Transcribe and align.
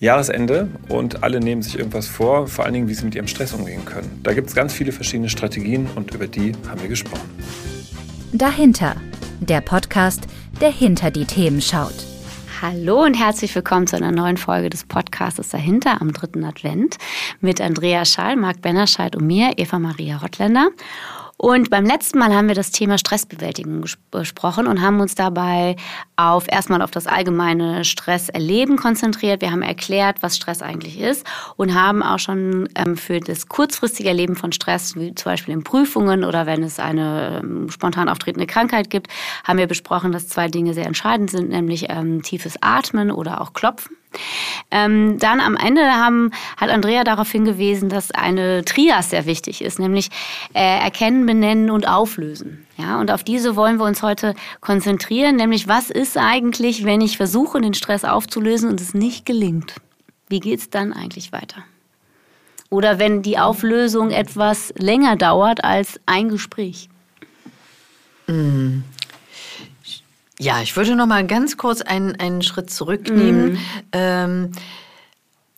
Jahresende 0.00 0.68
und 0.88 1.22
alle 1.22 1.40
nehmen 1.40 1.60
sich 1.60 1.78
irgendwas 1.78 2.06
vor, 2.06 2.46
vor 2.46 2.64
allen 2.64 2.72
Dingen, 2.72 2.88
wie 2.88 2.94
sie 2.94 3.04
mit 3.04 3.14
ihrem 3.14 3.26
Stress 3.26 3.52
umgehen 3.52 3.84
können. 3.84 4.18
Da 4.22 4.32
gibt 4.32 4.48
es 4.48 4.54
ganz 4.54 4.72
viele 4.72 4.92
verschiedene 4.92 5.28
Strategien 5.28 5.86
und 5.94 6.14
über 6.14 6.26
die 6.26 6.54
haben 6.68 6.80
wir 6.80 6.88
gesprochen. 6.88 7.28
Dahinter, 8.32 8.96
der 9.40 9.60
Podcast, 9.60 10.22
der 10.62 10.72
hinter 10.72 11.10
die 11.10 11.26
Themen 11.26 11.60
schaut. 11.60 11.92
Hallo 12.62 13.04
und 13.04 13.12
herzlich 13.12 13.54
willkommen 13.54 13.86
zu 13.86 13.96
einer 13.96 14.10
neuen 14.10 14.38
Folge 14.38 14.70
des 14.70 14.84
Podcasts 14.84 15.50
Dahinter 15.50 16.00
am 16.00 16.14
dritten 16.14 16.44
Advent 16.44 16.96
mit 17.42 17.60
Andrea 17.60 18.06
Schall, 18.06 18.36
Marc 18.36 18.62
Bennerscheid 18.62 19.14
und 19.16 19.26
mir, 19.26 19.52
Eva 19.58 19.78
Maria 19.78 20.16
Rottländer. 20.16 20.70
Und 21.42 21.70
beim 21.70 21.86
letzten 21.86 22.18
Mal 22.18 22.34
haben 22.34 22.48
wir 22.48 22.54
das 22.54 22.70
Thema 22.70 22.98
Stressbewältigung 22.98 23.82
besprochen 24.10 24.66
und 24.66 24.82
haben 24.82 25.00
uns 25.00 25.14
dabei 25.14 25.76
auf 26.16 26.44
erstmal 26.52 26.82
auf 26.82 26.90
das 26.90 27.06
allgemeine 27.06 27.86
Stresserleben 27.86 28.76
konzentriert. 28.76 29.40
Wir 29.40 29.50
haben 29.50 29.62
erklärt, 29.62 30.18
was 30.20 30.36
Stress 30.36 30.60
eigentlich 30.60 31.00
ist 31.00 31.26
und 31.56 31.72
haben 31.74 32.02
auch 32.02 32.18
schon 32.18 32.68
ähm, 32.74 32.98
für 32.98 33.20
das 33.20 33.48
kurzfristige 33.48 34.10
Erleben 34.10 34.36
von 34.36 34.52
Stress, 34.52 34.96
wie 34.96 35.14
zum 35.14 35.32
Beispiel 35.32 35.54
in 35.54 35.64
Prüfungen 35.64 36.24
oder 36.24 36.44
wenn 36.44 36.62
es 36.62 36.78
eine 36.78 37.40
ähm, 37.42 37.70
spontan 37.70 38.10
auftretende 38.10 38.46
Krankheit 38.46 38.90
gibt, 38.90 39.08
haben 39.42 39.58
wir 39.58 39.66
besprochen, 39.66 40.12
dass 40.12 40.28
zwei 40.28 40.48
Dinge 40.48 40.74
sehr 40.74 40.84
entscheidend 40.84 41.30
sind, 41.30 41.48
nämlich 41.48 41.86
ähm, 41.88 42.20
tiefes 42.20 42.56
Atmen 42.60 43.10
oder 43.10 43.40
auch 43.40 43.54
Klopfen. 43.54 43.96
Ähm, 44.70 45.18
dann 45.18 45.40
am 45.40 45.56
Ende 45.56 45.82
haben, 45.82 46.30
hat 46.56 46.70
Andrea 46.70 47.04
darauf 47.04 47.30
hingewiesen, 47.30 47.88
dass 47.88 48.10
eine 48.10 48.64
Trias 48.64 49.10
sehr 49.10 49.26
wichtig 49.26 49.62
ist, 49.62 49.78
nämlich 49.78 50.10
äh, 50.54 50.78
erkennen, 50.80 51.26
benennen 51.26 51.70
und 51.70 51.88
auflösen. 51.88 52.66
Ja, 52.76 53.00
und 53.00 53.10
auf 53.10 53.24
diese 53.24 53.56
wollen 53.56 53.78
wir 53.78 53.84
uns 53.84 54.02
heute 54.02 54.34
konzentrieren, 54.60 55.36
nämlich 55.36 55.68
was 55.68 55.90
ist 55.90 56.16
eigentlich, 56.16 56.84
wenn 56.84 57.00
ich 57.00 57.16
versuche, 57.16 57.60
den 57.60 57.74
Stress 57.74 58.04
aufzulösen 58.04 58.70
und 58.70 58.80
es 58.80 58.94
nicht 58.94 59.26
gelingt? 59.26 59.74
Wie 60.28 60.40
geht 60.40 60.60
es 60.60 60.70
dann 60.70 60.92
eigentlich 60.92 61.32
weiter? 61.32 61.64
Oder 62.70 63.00
wenn 63.00 63.22
die 63.22 63.38
Auflösung 63.38 64.10
etwas 64.10 64.72
länger 64.78 65.16
dauert 65.16 65.64
als 65.64 66.00
ein 66.06 66.28
Gespräch? 66.28 66.88
Mm. 68.28 68.82
Ja, 70.40 70.62
ich 70.62 70.74
würde 70.74 70.96
noch 70.96 71.06
mal 71.06 71.26
ganz 71.26 71.58
kurz 71.58 71.82
einen, 71.82 72.16
einen 72.16 72.40
Schritt 72.40 72.70
zurücknehmen. 72.70 73.52
Mhm. 73.52 73.58
Ähm, 73.92 74.50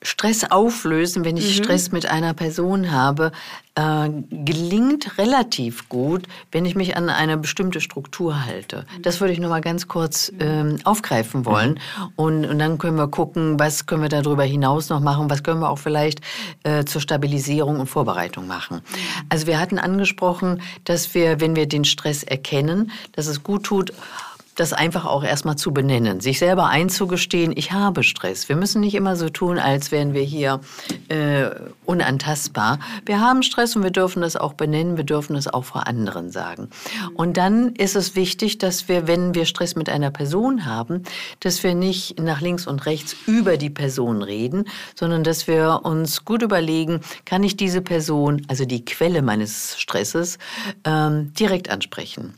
Stress 0.02 0.50
auflösen, 0.50 1.24
wenn 1.24 1.36
ich 1.36 1.56
mhm. 1.56 1.62
Stress 1.62 1.92
mit 1.92 2.06
einer 2.06 2.34
Person 2.34 2.90
habe, 2.90 3.30
äh, 3.76 4.10
gelingt 4.30 5.16
relativ 5.18 5.88
gut, 5.88 6.26
wenn 6.50 6.64
ich 6.64 6.74
mich 6.74 6.96
an 6.96 7.08
eine 7.08 7.36
bestimmte 7.36 7.80
Struktur 7.80 8.44
halte. 8.44 8.84
Das 9.02 9.20
würde 9.20 9.32
ich 9.32 9.38
noch 9.38 9.48
mal 9.48 9.60
ganz 9.60 9.86
kurz 9.86 10.32
ähm, 10.40 10.78
aufgreifen 10.82 11.46
wollen. 11.46 11.78
Und, 12.16 12.44
und 12.44 12.58
dann 12.58 12.78
können 12.78 12.96
wir 12.96 13.06
gucken, 13.06 13.60
was 13.60 13.86
können 13.86 14.02
wir 14.02 14.08
darüber 14.08 14.42
hinaus 14.42 14.88
noch 14.88 15.00
machen, 15.00 15.30
was 15.30 15.44
können 15.44 15.60
wir 15.60 15.70
auch 15.70 15.78
vielleicht 15.78 16.20
äh, 16.64 16.84
zur 16.84 17.00
Stabilisierung 17.00 17.78
und 17.78 17.86
Vorbereitung 17.86 18.48
machen. 18.48 18.82
Also 19.28 19.46
wir 19.46 19.60
hatten 19.60 19.78
angesprochen, 19.78 20.60
dass 20.84 21.14
wir, 21.14 21.40
wenn 21.40 21.54
wir 21.54 21.68
den 21.68 21.84
Stress 21.84 22.24
erkennen, 22.24 22.90
dass 23.12 23.28
es 23.28 23.44
gut 23.44 23.62
tut, 23.62 23.92
das 24.54 24.72
einfach 24.72 25.04
auch 25.06 25.24
erstmal 25.24 25.56
zu 25.56 25.72
benennen, 25.72 26.20
sich 26.20 26.38
selber 26.38 26.66
einzugestehen, 26.66 27.52
ich 27.56 27.72
habe 27.72 28.02
Stress. 28.02 28.48
Wir 28.48 28.56
müssen 28.56 28.80
nicht 28.80 28.94
immer 28.94 29.16
so 29.16 29.28
tun, 29.28 29.58
als 29.58 29.90
wären 29.90 30.12
wir 30.12 30.22
hier 30.22 30.60
äh, 31.08 31.50
unantastbar. 31.86 32.78
Wir 33.06 33.20
haben 33.20 33.42
Stress 33.42 33.76
und 33.76 33.82
wir 33.82 33.90
dürfen 33.90 34.22
das 34.22 34.36
auch 34.36 34.52
benennen, 34.52 34.96
wir 34.96 35.04
dürfen 35.04 35.34
das 35.34 35.48
auch 35.48 35.64
vor 35.64 35.86
anderen 35.86 36.30
sagen. 36.30 36.68
Und 37.14 37.36
dann 37.36 37.74
ist 37.76 37.96
es 37.96 38.14
wichtig, 38.14 38.58
dass 38.58 38.88
wir, 38.88 39.06
wenn 39.06 39.34
wir 39.34 39.46
Stress 39.46 39.74
mit 39.74 39.88
einer 39.88 40.10
Person 40.10 40.66
haben, 40.66 41.02
dass 41.40 41.62
wir 41.62 41.74
nicht 41.74 42.20
nach 42.20 42.40
links 42.40 42.66
und 42.66 42.84
rechts 42.86 43.16
über 43.26 43.56
die 43.56 43.70
Person 43.70 44.22
reden, 44.22 44.64
sondern 44.94 45.24
dass 45.24 45.46
wir 45.46 45.80
uns 45.84 46.24
gut 46.24 46.42
überlegen, 46.42 47.00
kann 47.24 47.42
ich 47.42 47.56
diese 47.56 47.80
Person, 47.80 48.44
also 48.48 48.64
die 48.64 48.84
Quelle 48.84 49.22
meines 49.22 49.80
Stresses, 49.80 50.38
ähm, 50.84 51.32
direkt 51.34 51.70
ansprechen. 51.70 52.34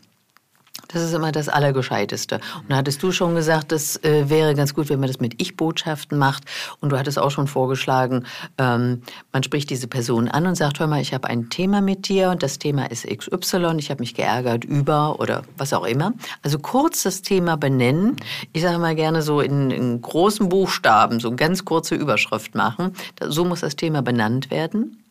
Das 0.94 1.02
ist 1.02 1.12
immer 1.12 1.32
das 1.32 1.48
Allergescheiteste. 1.48 2.36
Und 2.36 2.70
da 2.70 2.76
hattest 2.76 3.02
du 3.02 3.10
schon 3.10 3.34
gesagt, 3.34 3.72
das 3.72 3.96
äh, 4.04 4.30
wäre 4.30 4.54
ganz 4.54 4.74
gut, 4.74 4.88
wenn 4.88 5.00
man 5.00 5.08
das 5.08 5.18
mit 5.18 5.42
Ich-Botschaften 5.42 6.16
macht. 6.16 6.44
Und 6.80 6.90
du 6.90 6.98
hattest 6.98 7.18
auch 7.18 7.32
schon 7.32 7.48
vorgeschlagen, 7.48 8.24
ähm, 8.58 9.02
man 9.32 9.42
spricht 9.42 9.70
diese 9.70 9.88
Person 9.88 10.28
an 10.28 10.46
und 10.46 10.54
sagt, 10.54 10.78
hör 10.78 10.86
mal, 10.86 11.00
ich 11.00 11.12
habe 11.12 11.28
ein 11.28 11.50
Thema 11.50 11.80
mit 11.80 12.08
dir 12.08 12.30
und 12.30 12.44
das 12.44 12.60
Thema 12.60 12.90
ist 12.90 13.06
XY, 13.06 13.74
ich 13.78 13.90
habe 13.90 14.00
mich 14.00 14.14
geärgert 14.14 14.64
über 14.64 15.18
oder 15.18 15.42
was 15.56 15.72
auch 15.72 15.84
immer. 15.84 16.12
Also 16.42 16.60
kurz 16.60 17.02
das 17.02 17.22
Thema 17.22 17.56
benennen. 17.56 18.16
Ich 18.52 18.62
sage 18.62 18.78
mal 18.78 18.94
gerne 18.94 19.22
so 19.22 19.40
in, 19.40 19.72
in 19.72 20.00
großen 20.00 20.48
Buchstaben, 20.48 21.18
so 21.18 21.34
ganz 21.34 21.64
kurze 21.64 21.96
Überschrift 21.96 22.54
machen. 22.54 22.92
So 23.20 23.44
muss 23.44 23.60
das 23.60 23.74
Thema 23.74 24.00
benannt 24.02 24.52
werden 24.52 25.03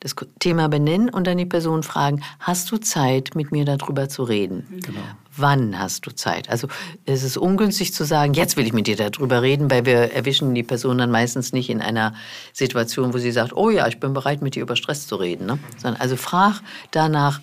das 0.00 0.14
Thema 0.38 0.68
benennen 0.68 1.08
und 1.08 1.26
dann 1.26 1.38
die 1.38 1.46
Person 1.46 1.82
fragen, 1.82 2.22
hast 2.40 2.70
du 2.70 2.78
Zeit, 2.78 3.34
mit 3.34 3.52
mir 3.52 3.64
darüber 3.64 4.08
zu 4.08 4.22
reden? 4.24 4.80
Genau. 4.84 5.00
Wann 5.36 5.78
hast 5.78 6.06
du 6.06 6.10
Zeit? 6.12 6.48
Also 6.48 6.68
es 7.06 7.22
ist 7.22 7.36
ungünstig 7.36 7.92
zu 7.92 8.04
sagen, 8.04 8.34
jetzt 8.34 8.56
will 8.56 8.66
ich 8.66 8.72
mit 8.72 8.86
dir 8.86 8.96
darüber 8.96 9.42
reden, 9.42 9.70
weil 9.70 9.84
wir 9.84 10.12
erwischen 10.12 10.54
die 10.54 10.62
Person 10.62 10.98
dann 10.98 11.10
meistens 11.10 11.52
nicht 11.52 11.70
in 11.70 11.80
einer 11.80 12.14
Situation, 12.52 13.12
wo 13.12 13.18
sie 13.18 13.32
sagt, 13.32 13.52
oh 13.52 13.70
ja, 13.70 13.88
ich 13.88 13.98
bin 13.98 14.12
bereit, 14.14 14.42
mit 14.42 14.54
dir 14.54 14.62
über 14.62 14.76
Stress 14.76 15.06
zu 15.06 15.16
reden. 15.16 15.46
Ne? 15.46 15.58
Sondern 15.76 16.00
also 16.00 16.16
frag 16.16 16.60
danach, 16.92 17.40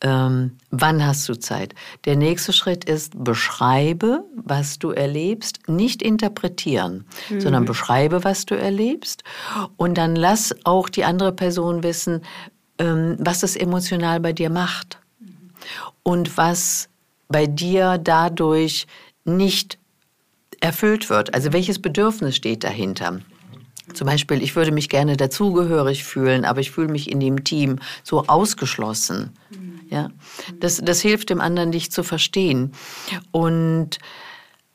ähm, 0.00 0.56
wann 0.70 1.04
hast 1.04 1.28
du 1.28 1.34
Zeit? 1.34 1.74
Der 2.04 2.16
nächste 2.16 2.52
Schritt 2.52 2.84
ist, 2.84 3.12
beschreibe, 3.22 4.24
was 4.36 4.78
du 4.78 4.90
erlebst, 4.90 5.68
nicht 5.68 6.02
interpretieren, 6.02 7.04
mhm. 7.28 7.40
sondern 7.40 7.64
beschreibe, 7.64 8.22
was 8.24 8.46
du 8.46 8.54
erlebst 8.54 9.24
und 9.76 9.98
dann 9.98 10.14
lass 10.14 10.54
auch 10.64 10.88
die 10.88 11.04
andere 11.04 11.32
Person 11.32 11.82
wissen, 11.82 12.22
ähm, 12.78 13.16
was 13.18 13.40
das 13.40 13.56
emotional 13.56 14.20
bei 14.20 14.32
dir 14.32 14.50
macht 14.50 14.98
und 16.02 16.36
was 16.36 16.88
bei 17.28 17.46
dir 17.46 17.98
dadurch 17.98 18.86
nicht 19.24 19.78
erfüllt 20.60 21.10
wird. 21.10 21.34
Also 21.34 21.52
welches 21.52 21.80
Bedürfnis 21.80 22.36
steht 22.36 22.64
dahinter? 22.64 23.20
Zum 23.94 24.06
Beispiel, 24.06 24.42
ich 24.42 24.54
würde 24.54 24.70
mich 24.70 24.88
gerne 24.88 25.16
dazugehörig 25.16 26.04
fühlen, 26.04 26.44
aber 26.44 26.60
ich 26.60 26.70
fühle 26.70 26.88
mich 26.88 27.10
in 27.10 27.20
dem 27.20 27.44
Team 27.44 27.78
so 28.02 28.26
ausgeschlossen. 28.26 29.32
Ja, 29.90 30.10
das, 30.60 30.80
das 30.82 31.00
hilft 31.00 31.30
dem 31.30 31.40
anderen, 31.40 31.72
dich 31.72 31.90
zu 31.90 32.02
verstehen. 32.02 32.72
Und 33.30 33.98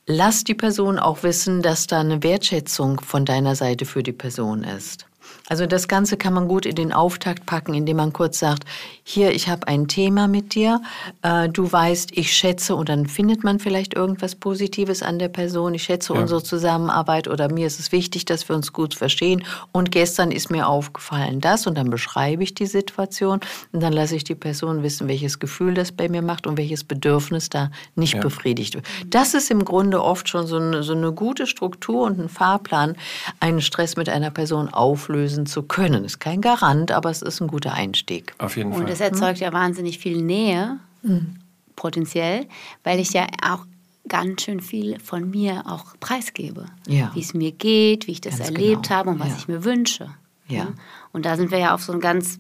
lass 0.07 0.43
die 0.43 0.55
Person 0.55 0.99
auch 0.99 1.23
wissen, 1.23 1.61
dass 1.61 1.87
da 1.87 1.99
eine 1.99 2.23
Wertschätzung 2.23 2.99
von 2.99 3.25
deiner 3.25 3.55
Seite 3.55 3.85
für 3.85 4.03
die 4.03 4.11
Person 4.11 4.63
ist. 4.63 5.05
Also 5.49 5.65
das 5.65 5.89
Ganze 5.89 6.15
kann 6.15 6.33
man 6.33 6.47
gut 6.47 6.65
in 6.65 6.75
den 6.75 6.93
Auftakt 6.93 7.45
packen, 7.45 7.73
indem 7.73 7.97
man 7.97 8.13
kurz 8.13 8.39
sagt, 8.39 8.63
hier, 9.03 9.31
ich 9.31 9.49
habe 9.49 9.67
ein 9.67 9.89
Thema 9.89 10.29
mit 10.29 10.55
dir, 10.55 10.81
äh, 11.21 11.49
du 11.49 11.69
weißt, 11.69 12.11
ich 12.17 12.31
schätze 12.31 12.75
und 12.77 12.87
dann 12.87 13.07
findet 13.07 13.43
man 13.43 13.59
vielleicht 13.59 13.93
irgendwas 13.93 14.35
Positives 14.35 15.03
an 15.03 15.19
der 15.19 15.27
Person, 15.27 15.73
ich 15.73 15.83
schätze 15.83 16.13
ja. 16.13 16.21
unsere 16.21 16.41
Zusammenarbeit 16.41 17.27
oder 17.27 17.51
mir 17.51 17.67
ist 17.67 17.77
es 17.81 17.91
wichtig, 17.91 18.23
dass 18.23 18.47
wir 18.47 18.55
uns 18.55 18.71
gut 18.71 18.95
verstehen 18.95 19.43
und 19.73 19.91
gestern 19.91 20.31
ist 20.31 20.49
mir 20.49 20.67
aufgefallen 20.67 21.41
das 21.41 21.67
und 21.67 21.77
dann 21.77 21.89
beschreibe 21.89 22.41
ich 22.41 22.55
die 22.55 22.65
Situation 22.65 23.41
und 23.73 23.83
dann 23.83 23.91
lasse 23.91 24.15
ich 24.15 24.23
die 24.23 24.35
Person 24.35 24.81
wissen, 24.81 25.09
welches 25.09 25.39
Gefühl 25.39 25.73
das 25.73 25.91
bei 25.91 26.07
mir 26.07 26.21
macht 26.21 26.47
und 26.47 26.57
welches 26.57 26.85
Bedürfnis 26.85 27.49
da 27.49 27.69
nicht 27.95 28.13
ja. 28.13 28.21
befriedigt 28.21 28.75
wird. 28.75 28.85
Das 29.07 29.33
ist 29.33 29.51
im 29.51 29.65
Grunde 29.65 30.01
oft 30.01 30.29
schon 30.29 30.47
so 30.47 30.55
eine, 30.55 30.83
so 30.83 30.93
eine 30.93 31.11
gute 31.11 31.47
Struktur 31.47 32.03
und 32.03 32.17
ein 32.17 32.29
Fahrplan, 32.29 32.95
einen 33.41 33.59
Stress 33.59 33.97
mit 33.97 34.07
einer 34.07 34.31
Person 34.31 34.69
auflösen 34.69 35.32
lösen 35.33 35.45
zu 35.45 35.63
können. 35.63 36.05
Ist 36.05 36.19
kein 36.19 36.41
Garant, 36.41 36.91
aber 36.91 37.09
es 37.09 37.21
ist 37.21 37.41
ein 37.41 37.47
guter 37.47 37.73
Einstieg. 37.73 38.33
Auf 38.37 38.57
jeden 38.57 38.71
Fall. 38.71 38.81
Und 38.81 38.89
es 38.89 38.99
erzeugt 38.99 39.39
ja 39.39 39.51
wahnsinnig 39.51 39.99
viel 39.99 40.21
Nähe, 40.21 40.79
mhm. 41.01 41.37
potenziell, 41.75 42.45
weil 42.83 42.99
ich 42.99 43.13
ja 43.13 43.27
auch 43.41 43.65
ganz 44.07 44.43
schön 44.43 44.59
viel 44.59 44.99
von 44.99 45.29
mir 45.29 45.63
auch 45.65 45.97
preisgebe. 45.99 46.65
Ja. 46.87 47.11
Wie 47.13 47.21
es 47.21 47.33
mir 47.33 47.51
geht, 47.51 48.07
wie 48.07 48.11
ich 48.11 48.21
das 48.21 48.37
ganz 48.37 48.49
erlebt 48.49 48.83
genau. 48.83 48.95
habe 48.95 49.09
und 49.11 49.19
was 49.19 49.29
ja. 49.29 49.35
ich 49.37 49.47
mir 49.47 49.63
wünsche. 49.63 50.09
Ja. 50.47 50.67
Und 51.13 51.25
da 51.25 51.37
sind 51.37 51.51
wir 51.51 51.57
ja 51.57 51.73
auf 51.73 51.83
so 51.83 51.93
einem 51.93 52.01
ganz, 52.01 52.37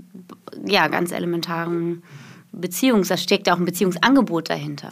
ja, 0.65 0.87
ganz 0.89 1.11
elementaren 1.11 2.03
Beziehungs, 2.51 3.07
da 3.07 3.17
steckt 3.17 3.47
ja 3.47 3.55
auch 3.55 3.57
ein 3.57 3.65
Beziehungsangebot 3.65 4.49
dahinter. 4.49 4.91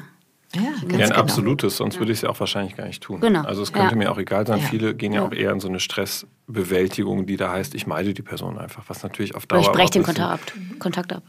Ja, 0.55 0.61
ganz 0.61 0.81
ja, 0.81 0.87
ein 0.87 0.97
genau. 0.97 1.15
absolutes, 1.15 1.77
sonst 1.77 1.99
würde 1.99 2.11
ich 2.11 2.17
es 2.17 2.21
ja 2.23 2.29
auch 2.29 2.39
wahrscheinlich 2.39 2.75
gar 2.75 2.85
nicht 2.85 3.01
tun. 3.01 3.21
Genau. 3.21 3.43
Also 3.43 3.61
es 3.61 3.71
könnte 3.71 3.91
ja. 3.91 3.95
mir 3.95 4.11
auch 4.11 4.17
egal 4.17 4.45
sein. 4.45 4.59
Ja. 4.59 4.65
Viele 4.65 4.93
gehen 4.93 5.13
ja 5.13 5.23
auch 5.23 5.31
eher 5.31 5.51
in 5.51 5.61
so 5.61 5.69
eine 5.69 5.79
Stressbewältigung, 5.79 7.25
die 7.25 7.37
da 7.37 7.51
heißt, 7.51 7.73
ich 7.73 7.87
meide 7.87 8.13
die 8.13 8.21
Person 8.21 8.57
einfach, 8.57 8.83
was 8.87 9.01
natürlich 9.03 9.35
auf 9.35 9.45
Dauer. 9.45 9.59
Oder 9.59 9.69
ich 9.69 9.75
breche 9.75 9.91
den 9.91 10.03
Kontakt 10.03 10.29
ab. 10.29 10.53
Kontakt 10.79 11.13
ab. 11.13 11.23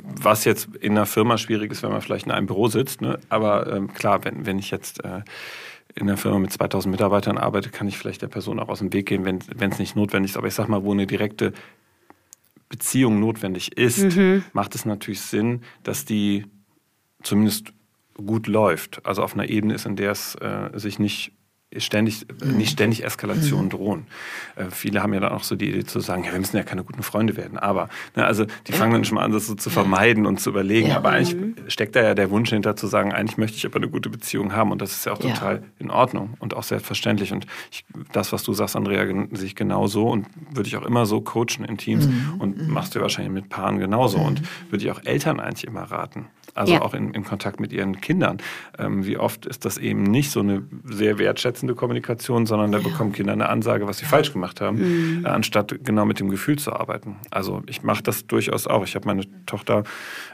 Was 0.00 0.44
jetzt 0.44 0.74
in 0.76 0.92
einer 0.92 1.06
Firma 1.06 1.36
schwierig 1.36 1.70
ist, 1.70 1.82
wenn 1.82 1.90
man 1.90 2.00
vielleicht 2.00 2.26
in 2.26 2.32
einem 2.32 2.46
Büro 2.46 2.68
sitzt. 2.68 3.02
Ne? 3.02 3.18
Aber 3.28 3.70
ähm, 3.70 3.92
klar, 3.92 4.24
wenn, 4.24 4.46
wenn 4.46 4.58
ich 4.58 4.70
jetzt 4.70 5.04
äh, 5.04 5.20
in 5.94 6.08
einer 6.08 6.16
Firma 6.16 6.38
mit 6.38 6.52
2000 6.52 6.90
Mitarbeitern 6.90 7.36
arbeite, 7.36 7.68
kann 7.68 7.88
ich 7.88 7.98
vielleicht 7.98 8.22
der 8.22 8.28
Person 8.28 8.58
auch 8.58 8.68
aus 8.68 8.78
dem 8.78 8.92
Weg 8.94 9.06
gehen, 9.06 9.26
wenn 9.26 9.70
es 9.70 9.78
nicht 9.78 9.96
notwendig 9.96 10.30
ist. 10.30 10.36
Aber 10.38 10.46
ich 10.46 10.54
sag 10.54 10.68
mal, 10.68 10.82
wo 10.82 10.92
eine 10.92 11.06
direkte 11.06 11.52
Beziehung 12.70 13.20
notwendig 13.20 13.76
ist, 13.76 14.16
mhm. 14.16 14.44
macht 14.54 14.74
es 14.74 14.86
natürlich 14.86 15.20
Sinn, 15.20 15.60
dass 15.82 16.06
die 16.06 16.46
zumindest 17.22 17.74
gut 18.22 18.46
läuft. 18.46 19.04
Also 19.04 19.22
auf 19.22 19.34
einer 19.34 19.48
Ebene 19.48 19.74
ist, 19.74 19.86
in 19.86 19.96
der 19.96 20.12
es 20.12 20.34
äh, 20.36 20.70
sich 20.78 20.98
nicht 20.98 21.32
ständig, 21.78 22.26
nicht 22.44 22.72
ständig 22.72 23.04
Eskalationen 23.04 23.70
drohen. 23.70 24.06
Äh, 24.56 24.66
viele 24.70 25.02
haben 25.02 25.14
ja 25.14 25.20
dann 25.20 25.32
auch 25.32 25.42
so 25.42 25.56
die 25.56 25.70
Idee 25.70 25.84
zu 25.84 26.00
sagen, 26.00 26.24
ja, 26.24 26.32
wir 26.32 26.38
müssen 26.38 26.56
ja 26.56 26.62
keine 26.62 26.84
guten 26.84 27.02
Freunde 27.02 27.36
werden. 27.36 27.58
Aber, 27.58 27.88
ne, 28.14 28.24
also 28.24 28.44
die 28.66 28.72
fangen 28.72 28.92
dann 28.92 29.04
schon 29.04 29.16
mal 29.16 29.24
an, 29.24 29.32
das 29.32 29.46
so 29.46 29.54
zu 29.54 29.70
vermeiden 29.70 30.26
und 30.26 30.40
zu 30.40 30.50
überlegen. 30.50 30.88
Ja. 30.88 30.96
Aber 30.96 31.10
eigentlich 31.10 31.36
steckt 31.68 31.96
da 31.96 32.02
ja 32.02 32.14
der 32.14 32.30
Wunsch 32.30 32.50
hinter 32.50 32.76
zu 32.76 32.86
sagen, 32.86 33.12
eigentlich 33.12 33.38
möchte 33.38 33.56
ich 33.56 33.66
aber 33.66 33.76
eine 33.76 33.88
gute 33.88 34.10
Beziehung 34.10 34.52
haben. 34.52 34.70
Und 34.70 34.82
das 34.82 34.92
ist 34.92 35.06
ja 35.06 35.12
auch 35.12 35.18
total 35.18 35.56
ja. 35.56 35.62
in 35.78 35.90
Ordnung 35.90 36.34
und 36.38 36.54
auch 36.54 36.64
selbstverständlich. 36.64 37.32
Und 37.32 37.46
ich, 37.70 37.84
das, 38.12 38.32
was 38.32 38.42
du 38.42 38.52
sagst, 38.52 38.76
Andrea, 38.76 39.06
sehe 39.06 39.46
ich 39.46 39.56
genauso 39.56 40.08
und 40.08 40.26
würde 40.52 40.68
ich 40.68 40.76
auch 40.76 40.84
immer 40.84 41.06
so 41.06 41.20
coachen 41.20 41.64
in 41.66 41.78
Teams 41.78 42.06
mhm. 42.06 42.34
und 42.38 42.68
machst 42.68 42.94
du 42.94 43.00
wahrscheinlich 43.00 43.32
mit 43.32 43.48
Paaren 43.48 43.78
genauso. 43.78 44.18
Mhm. 44.18 44.26
Und 44.26 44.42
würde 44.70 44.84
ich 44.84 44.90
auch 44.90 45.00
Eltern 45.04 45.40
eigentlich 45.40 45.66
immer 45.66 45.82
raten 45.82 46.26
also 46.54 46.74
ja. 46.74 46.82
auch 46.82 46.94
in, 46.94 47.14
in, 47.14 47.24
Kontakt 47.24 47.60
mit 47.60 47.72
ihren 47.72 48.00
Kindern. 48.00 48.38
Ähm, 48.78 49.06
wie 49.06 49.16
oft 49.16 49.46
ist 49.46 49.64
das 49.64 49.78
eben 49.78 50.02
nicht 50.02 50.30
so 50.30 50.40
eine 50.40 50.62
sehr 50.84 51.18
wertschätzende 51.18 51.74
Kommunikation, 51.74 52.46
sondern 52.46 52.72
da 52.72 52.78
ja. 52.78 52.88
bekommen 52.88 53.12
Kinder 53.12 53.32
eine 53.32 53.48
Ansage, 53.48 53.86
was 53.86 53.98
sie 53.98 54.04
falsch 54.04 54.32
gemacht 54.32 54.60
haben, 54.60 55.18
mhm. 55.18 55.24
äh, 55.24 55.28
anstatt 55.28 55.74
genau 55.82 56.04
mit 56.04 56.20
dem 56.20 56.28
Gefühl 56.28 56.58
zu 56.58 56.72
arbeiten. 56.72 57.16
Also 57.30 57.62
ich 57.66 57.82
mache 57.82 58.02
das 58.02 58.26
durchaus 58.26 58.66
auch. 58.66 58.84
Ich 58.84 58.94
habe 58.94 59.06
meine 59.06 59.22
Tochter 59.46 59.84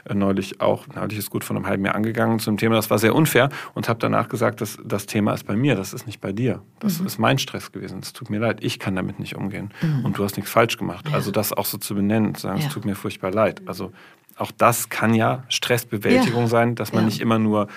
äh, 0.05 0.13
neulich 0.13 0.59
auch, 0.59 0.87
neulich 0.93 1.17
ist 1.17 1.29
gut 1.29 1.43
von 1.43 1.55
einem 1.55 1.67
halben 1.67 1.85
Jahr 1.85 1.95
angegangen 1.95 2.39
zum 2.39 2.57
Thema, 2.57 2.75
das 2.75 2.89
war 2.89 2.99
sehr 2.99 3.15
unfair 3.15 3.49
und 3.73 3.87
habe 3.87 3.99
danach 3.99 4.27
gesagt, 4.27 4.61
dass 4.61 4.77
das 4.83 5.05
Thema 5.05 5.33
ist 5.33 5.45
bei 5.45 5.55
mir, 5.55 5.75
das 5.75 5.93
ist 5.93 6.05
nicht 6.05 6.19
bei 6.19 6.33
dir. 6.33 6.61
Das 6.79 6.99
mhm. 6.99 7.07
ist 7.07 7.17
mein 7.17 7.37
Stress 7.37 7.71
gewesen. 7.71 7.99
Es 8.01 8.13
tut 8.13 8.29
mir 8.29 8.39
leid, 8.39 8.57
ich 8.61 8.79
kann 8.79 8.95
damit 8.95 9.19
nicht 9.19 9.35
umgehen. 9.35 9.71
Mhm. 9.81 10.05
Und 10.05 10.17
du 10.17 10.23
hast 10.23 10.35
nichts 10.35 10.51
falsch 10.51 10.77
gemacht. 10.77 11.07
Ja. 11.07 11.15
Also 11.15 11.31
das 11.31 11.53
auch 11.53 11.65
so 11.65 11.77
zu 11.77 11.95
benennen, 11.95 12.35
zu 12.35 12.43
sagen, 12.43 12.59
es 12.59 12.69
tut 12.69 12.85
mir 12.85 12.95
furchtbar 12.95 13.31
leid. 13.31 13.61
Also 13.65 13.91
auch 14.39 14.51
das 14.51 14.89
kann 14.89 15.13
ja 15.13 15.43
Stressbewältigung 15.49 16.43
ja. 16.43 16.47
sein, 16.47 16.75
dass 16.75 16.93
man 16.93 17.03
ja. 17.03 17.05
nicht 17.07 17.21
immer 17.21 17.39
nur 17.39 17.67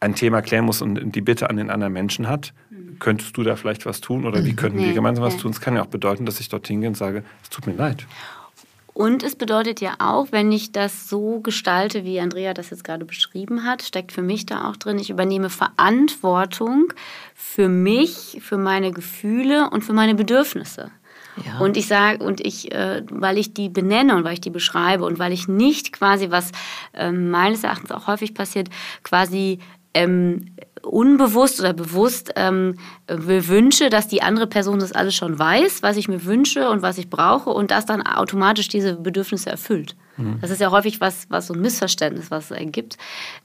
ein 0.00 0.14
Thema 0.14 0.42
klären 0.42 0.64
muss 0.64 0.82
und 0.82 1.14
die 1.14 1.20
Bitte 1.20 1.48
an 1.48 1.56
den 1.56 1.70
anderen 1.70 1.92
Menschen 1.92 2.28
hat. 2.28 2.52
Mhm. 2.70 2.98
Könntest 2.98 3.36
du 3.36 3.42
da 3.42 3.56
vielleicht 3.56 3.86
was 3.86 4.00
tun 4.00 4.26
oder 4.26 4.44
wie 4.44 4.52
mhm. 4.52 4.56
könnten 4.56 4.78
nee, 4.78 4.86
wir 4.86 4.94
gemeinsam 4.94 5.24
was 5.24 5.36
tun? 5.36 5.50
Es 5.50 5.60
kann 5.60 5.74
ja 5.74 5.82
auch 5.82 5.88
bedeuten, 5.88 6.26
dass 6.26 6.40
ich 6.40 6.48
dorthin 6.48 6.80
gehe 6.80 6.88
und 6.88 6.96
sage, 6.96 7.22
es 7.42 7.50
tut 7.50 7.66
mir 7.66 7.74
leid. 7.74 8.06
Und 8.92 9.22
es 9.22 9.36
bedeutet 9.36 9.82
ja 9.82 9.96
auch, 9.98 10.32
wenn 10.32 10.50
ich 10.52 10.72
das 10.72 11.10
so 11.10 11.40
gestalte, 11.40 12.04
wie 12.04 12.18
Andrea 12.18 12.54
das 12.54 12.70
jetzt 12.70 12.82
gerade 12.82 13.04
beschrieben 13.04 13.64
hat, 13.64 13.82
steckt 13.82 14.10
für 14.10 14.22
mich 14.22 14.46
da 14.46 14.70
auch 14.70 14.76
drin, 14.76 14.98
ich 14.98 15.10
übernehme 15.10 15.50
Verantwortung 15.50 16.92
für 17.34 17.68
mich, 17.68 18.38
für 18.40 18.56
meine 18.56 18.92
Gefühle 18.92 19.68
und 19.68 19.84
für 19.84 19.92
meine 19.92 20.14
Bedürfnisse. 20.14 20.90
Ja. 21.44 21.58
Und 21.58 21.76
ich 21.76 21.86
sage, 21.86 22.24
und 22.24 22.40
ich, 22.40 22.72
äh, 22.72 23.02
weil 23.10 23.38
ich 23.38 23.54
die 23.54 23.68
benenne 23.68 24.16
und 24.16 24.24
weil 24.24 24.34
ich 24.34 24.40
die 24.40 24.50
beschreibe 24.50 25.04
und 25.04 25.18
weil 25.18 25.32
ich 25.32 25.48
nicht 25.48 25.92
quasi, 25.92 26.30
was 26.30 26.52
äh, 26.94 27.12
meines 27.12 27.64
Erachtens 27.64 27.90
auch 27.90 28.06
häufig 28.06 28.34
passiert, 28.34 28.68
quasi 29.02 29.58
ähm, 29.94 30.56
unbewusst 30.86 31.60
oder 31.60 31.72
bewusst 31.72 32.32
ähm, 32.36 32.76
wünsche, 33.08 33.90
dass 33.90 34.08
die 34.08 34.22
andere 34.22 34.46
Person 34.46 34.78
das 34.78 34.92
alles 34.92 35.14
schon 35.14 35.38
weiß, 35.38 35.82
was 35.82 35.96
ich 35.96 36.08
mir 36.08 36.24
wünsche 36.24 36.70
und 36.70 36.82
was 36.82 36.98
ich 36.98 37.10
brauche 37.10 37.50
und 37.50 37.70
das 37.70 37.86
dann 37.86 38.02
automatisch 38.02 38.68
diese 38.68 38.94
Bedürfnisse 38.94 39.50
erfüllt. 39.50 39.96
Mhm. 40.16 40.38
Das 40.40 40.50
ist 40.50 40.60
ja 40.60 40.70
häufig 40.70 41.00
was, 41.00 41.26
was 41.28 41.48
so 41.48 41.54
ein 41.54 41.60
Missverständnis, 41.60 42.30
was 42.30 42.50
es 42.50 42.50
ergibt. 42.52 42.96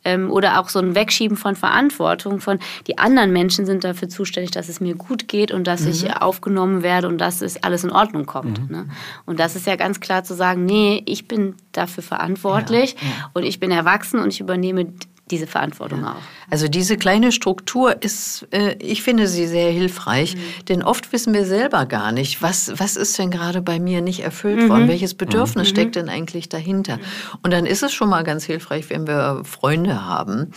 Ähm, 0.04 0.32
oder 0.32 0.60
auch 0.60 0.70
so 0.70 0.80
ein 0.80 0.96
Wegschieben 0.96 1.38
von 1.38 1.56
Verantwortung, 1.56 2.40
von 2.40 2.60
die 2.88 2.98
anderen 2.98 3.34
Menschen 3.34 3.66
sind 3.66 3.84
dafür 3.84 4.10
zuständig, 4.10 4.52
dass 4.52 4.70
es 4.70 4.80
mir 4.80 4.96
gut 4.96 5.28
geht 5.28 5.52
und 5.52 5.66
dass 5.66 5.82
mhm. 5.82 5.90
ich 5.90 6.16
aufgenommen 6.16 6.84
werde 6.84 7.08
und 7.08 7.18
dass 7.18 7.42
es 7.42 7.62
alles 7.64 7.84
in 7.84 7.92
Ordnung 7.92 8.26
kommt. 8.26 8.62
Mhm. 8.70 8.76
Ne? 8.76 8.86
Und 9.26 9.40
das 9.40 9.56
ist 9.56 9.68
ja 9.68 9.76
ganz 9.76 10.00
klar 10.00 10.24
zu 10.24 10.34
sagen, 10.34 10.66
nee, 10.66 11.04
ich 11.06 11.28
bin 11.28 11.56
dafür 11.72 12.04
verantwortlich 12.04 12.94
ja, 12.94 13.08
ja. 13.08 13.32
und 13.34 13.44
ich 13.44 13.60
bin 13.60 13.72
erwachsen 13.72 14.20
und 14.20 14.30
ich 14.30 14.40
übernehme 14.40 14.94
diese 15.32 15.48
Verantwortung 15.48 16.02
ja. 16.02 16.12
auch. 16.12 16.22
Also 16.50 16.68
diese 16.68 16.98
kleine 16.98 17.32
Struktur 17.32 18.04
ist, 18.04 18.48
äh, 18.52 18.76
ich 18.80 19.02
finde 19.04 19.28
sie 19.28 19.48
sehr 19.48 19.72
hilfreich, 19.72 20.36
mhm. 20.36 20.66
denn 20.68 20.84
oft 20.84 21.14
wissen 21.14 21.34
wir 21.34 21.46
selber 21.46 21.86
gar 21.86 22.12
nicht, 22.12 22.42
was, 22.42 22.74
was 22.78 22.98
ist 22.98 23.18
denn 23.18 23.32
gerade 23.32 23.62
bei 23.62 23.80
mir 23.80 24.02
nicht 24.02 24.20
erfüllt 24.20 24.64
mhm. 24.64 24.70
worden, 24.70 24.88
welches 24.88 25.14
Bedürfnis 25.14 25.68
mhm. 25.68 25.72
steckt 25.72 25.96
denn 25.96 26.10
eigentlich 26.10 26.50
dahinter. 26.50 26.98
Mhm. 26.98 27.02
Und 27.44 27.52
dann 27.54 27.66
ist 27.66 27.84
es 27.84 27.94
schon 27.94 28.10
mal 28.10 28.24
ganz 28.24 28.44
hilfreich, 28.44 28.90
wenn 28.90 29.08
wir 29.08 29.44
Freunde 29.46 30.06
haben, 30.06 30.52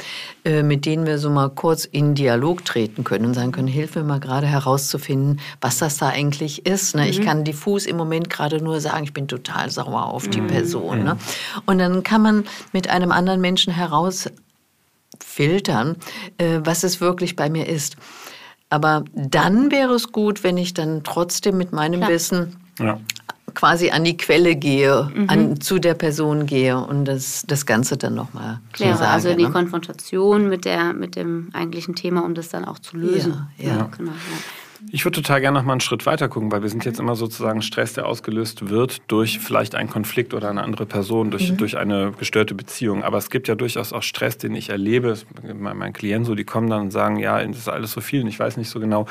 äh, 0.45 0.63
mit 0.63 0.85
denen 0.85 1.07
wir 1.07 1.19
so 1.19 1.31
mal 1.31 1.49
kurz 1.49 1.85
in 1.85 2.15
Dialog 2.15 2.65
treten 2.65 3.05
können 3.05 3.27
und 3.27 3.35
sagen 3.35 3.53
können, 3.53 3.69
hilf 3.69 3.95
mir 3.95 4.03
mal 4.03 4.21
gerade 4.21 4.47
herauszufinden, 4.47 5.41
was 5.61 5.79
das 5.79 5.99
da 5.99 6.09
eigentlich 6.09 6.67
ist. 6.67 6.97
Ne? 6.97 7.09
Ich 7.09 7.21
mhm. 7.21 7.25
kann 7.25 7.45
diffus 7.45 7.87
im 7.87 7.97
Moment 7.97 8.31
gerade 8.31 8.63
nur 8.63 8.81
sagen, 8.81 9.05
ich 9.05 9.13
bin 9.13 9.29
total 9.29 9.71
sauer 9.71 10.07
auf 10.07 10.29
die 10.29 10.41
mhm. 10.41 10.49
Person. 10.49 11.05
Ne? 11.05 11.17
Und 11.67 11.79
dann 11.79 12.03
kann 12.03 12.23
man 12.23 12.45
mit 12.73 12.91
einem 12.91 13.13
anderen 13.13 13.41
Menschen 13.41 13.73
heraus 13.73 14.29
filtern, 15.25 15.97
äh, 16.39 16.61
was 16.65 16.85
es 16.85 17.01
wirklich 17.01 17.37
bei 17.37 17.51
mir 17.51 17.69
ist. 17.69 17.97
Aber 18.71 19.05
dann 19.15 19.71
wäre 19.71 19.95
es 19.95 20.11
gut, 20.11 20.43
wenn 20.43 20.57
ich 20.57 20.75
dann 20.75 21.03
trotzdem 21.05 21.57
mit 21.57 21.73
meinem 21.73 22.01
Klar. 22.01 22.11
Wissen 22.11 22.57
ja. 22.81 22.99
quasi 23.55 23.91
an 23.91 24.05
die 24.05 24.17
Quelle 24.17 24.57
gehe, 24.57 25.11
mhm. 25.15 25.31
an, 25.31 25.61
zu 25.61 25.79
der 25.79 25.95
Person 25.95 26.47
gehe 26.47 26.77
und 26.77 27.05
das, 27.05 27.45
das 27.47 27.67
Ganze 27.67 27.97
dann 27.97 28.15
nochmal 28.15 28.61
kläre. 28.73 28.97
So 28.97 29.05
also 29.05 29.35
die 29.35 29.45
ne? 29.45 29.51
Konfrontation 29.51 30.49
mit, 30.49 30.65
der, 30.65 30.93
mit 30.93 31.15
dem 31.15 31.51
eigentlichen 31.53 31.95
Thema, 31.95 32.25
um 32.25 32.35
das 32.35 32.49
dann 32.49 32.65
auch 32.65 32.79
zu 32.79 32.97
lösen. 32.97 33.47
Ja, 33.59 33.69
ja. 33.69 33.91
Genau, 33.97 34.11
ja. 34.11 34.39
Ich 34.91 35.05
würde 35.05 35.17
total 35.23 35.41
gerne 35.41 35.59
noch 35.59 35.65
mal 35.65 35.73
einen 35.73 35.81
Schritt 35.81 36.07
weiter 36.07 36.29
gucken, 36.29 36.53
weil 36.53 36.63
wir 36.63 36.69
sind 36.69 36.85
jetzt 36.85 37.01
immer 37.01 37.17
sozusagen 37.17 37.63
Stress, 37.63 37.95
der 37.95 38.07
ausgelöst 38.07 38.69
wird 38.69 39.03
durch 39.09 39.39
vielleicht 39.39 39.75
einen 39.75 39.91
Konflikt 39.91 40.35
oder 40.35 40.51
eine 40.51 40.63
andere 40.63 40.87
Person, 40.87 41.31
durch, 41.31 41.51
mhm. 41.51 41.57
durch 41.57 41.77
eine 41.77 42.13
gestörte 42.13 42.55
Beziehung. 42.55 43.03
Aber 43.03 43.19
es 43.19 43.31
gibt 43.31 43.49
ja 43.49 43.55
durchaus 43.55 43.93
auch 43.93 44.03
Stress, 44.03 44.39
den 44.39 44.55
ich 44.55 44.71
erlebe. 44.71 45.19
Mein, 45.53 45.77
mein 45.77 45.93
Klient 45.93 46.27
so, 46.27 46.35
die 46.35 46.45
kommen 46.45 46.71
dann 46.71 46.83
und 46.83 46.91
sagen, 46.91 47.19
ja, 47.19 47.45
das 47.45 47.59
ist 47.59 47.69
alles 47.69 47.93
so 47.93 48.01
viel 48.01 48.23
und 48.23 48.29
ich 48.29 48.39
weiß 48.39 48.57
nicht 48.57 48.71
so 48.71 48.79
genau. 48.79 49.07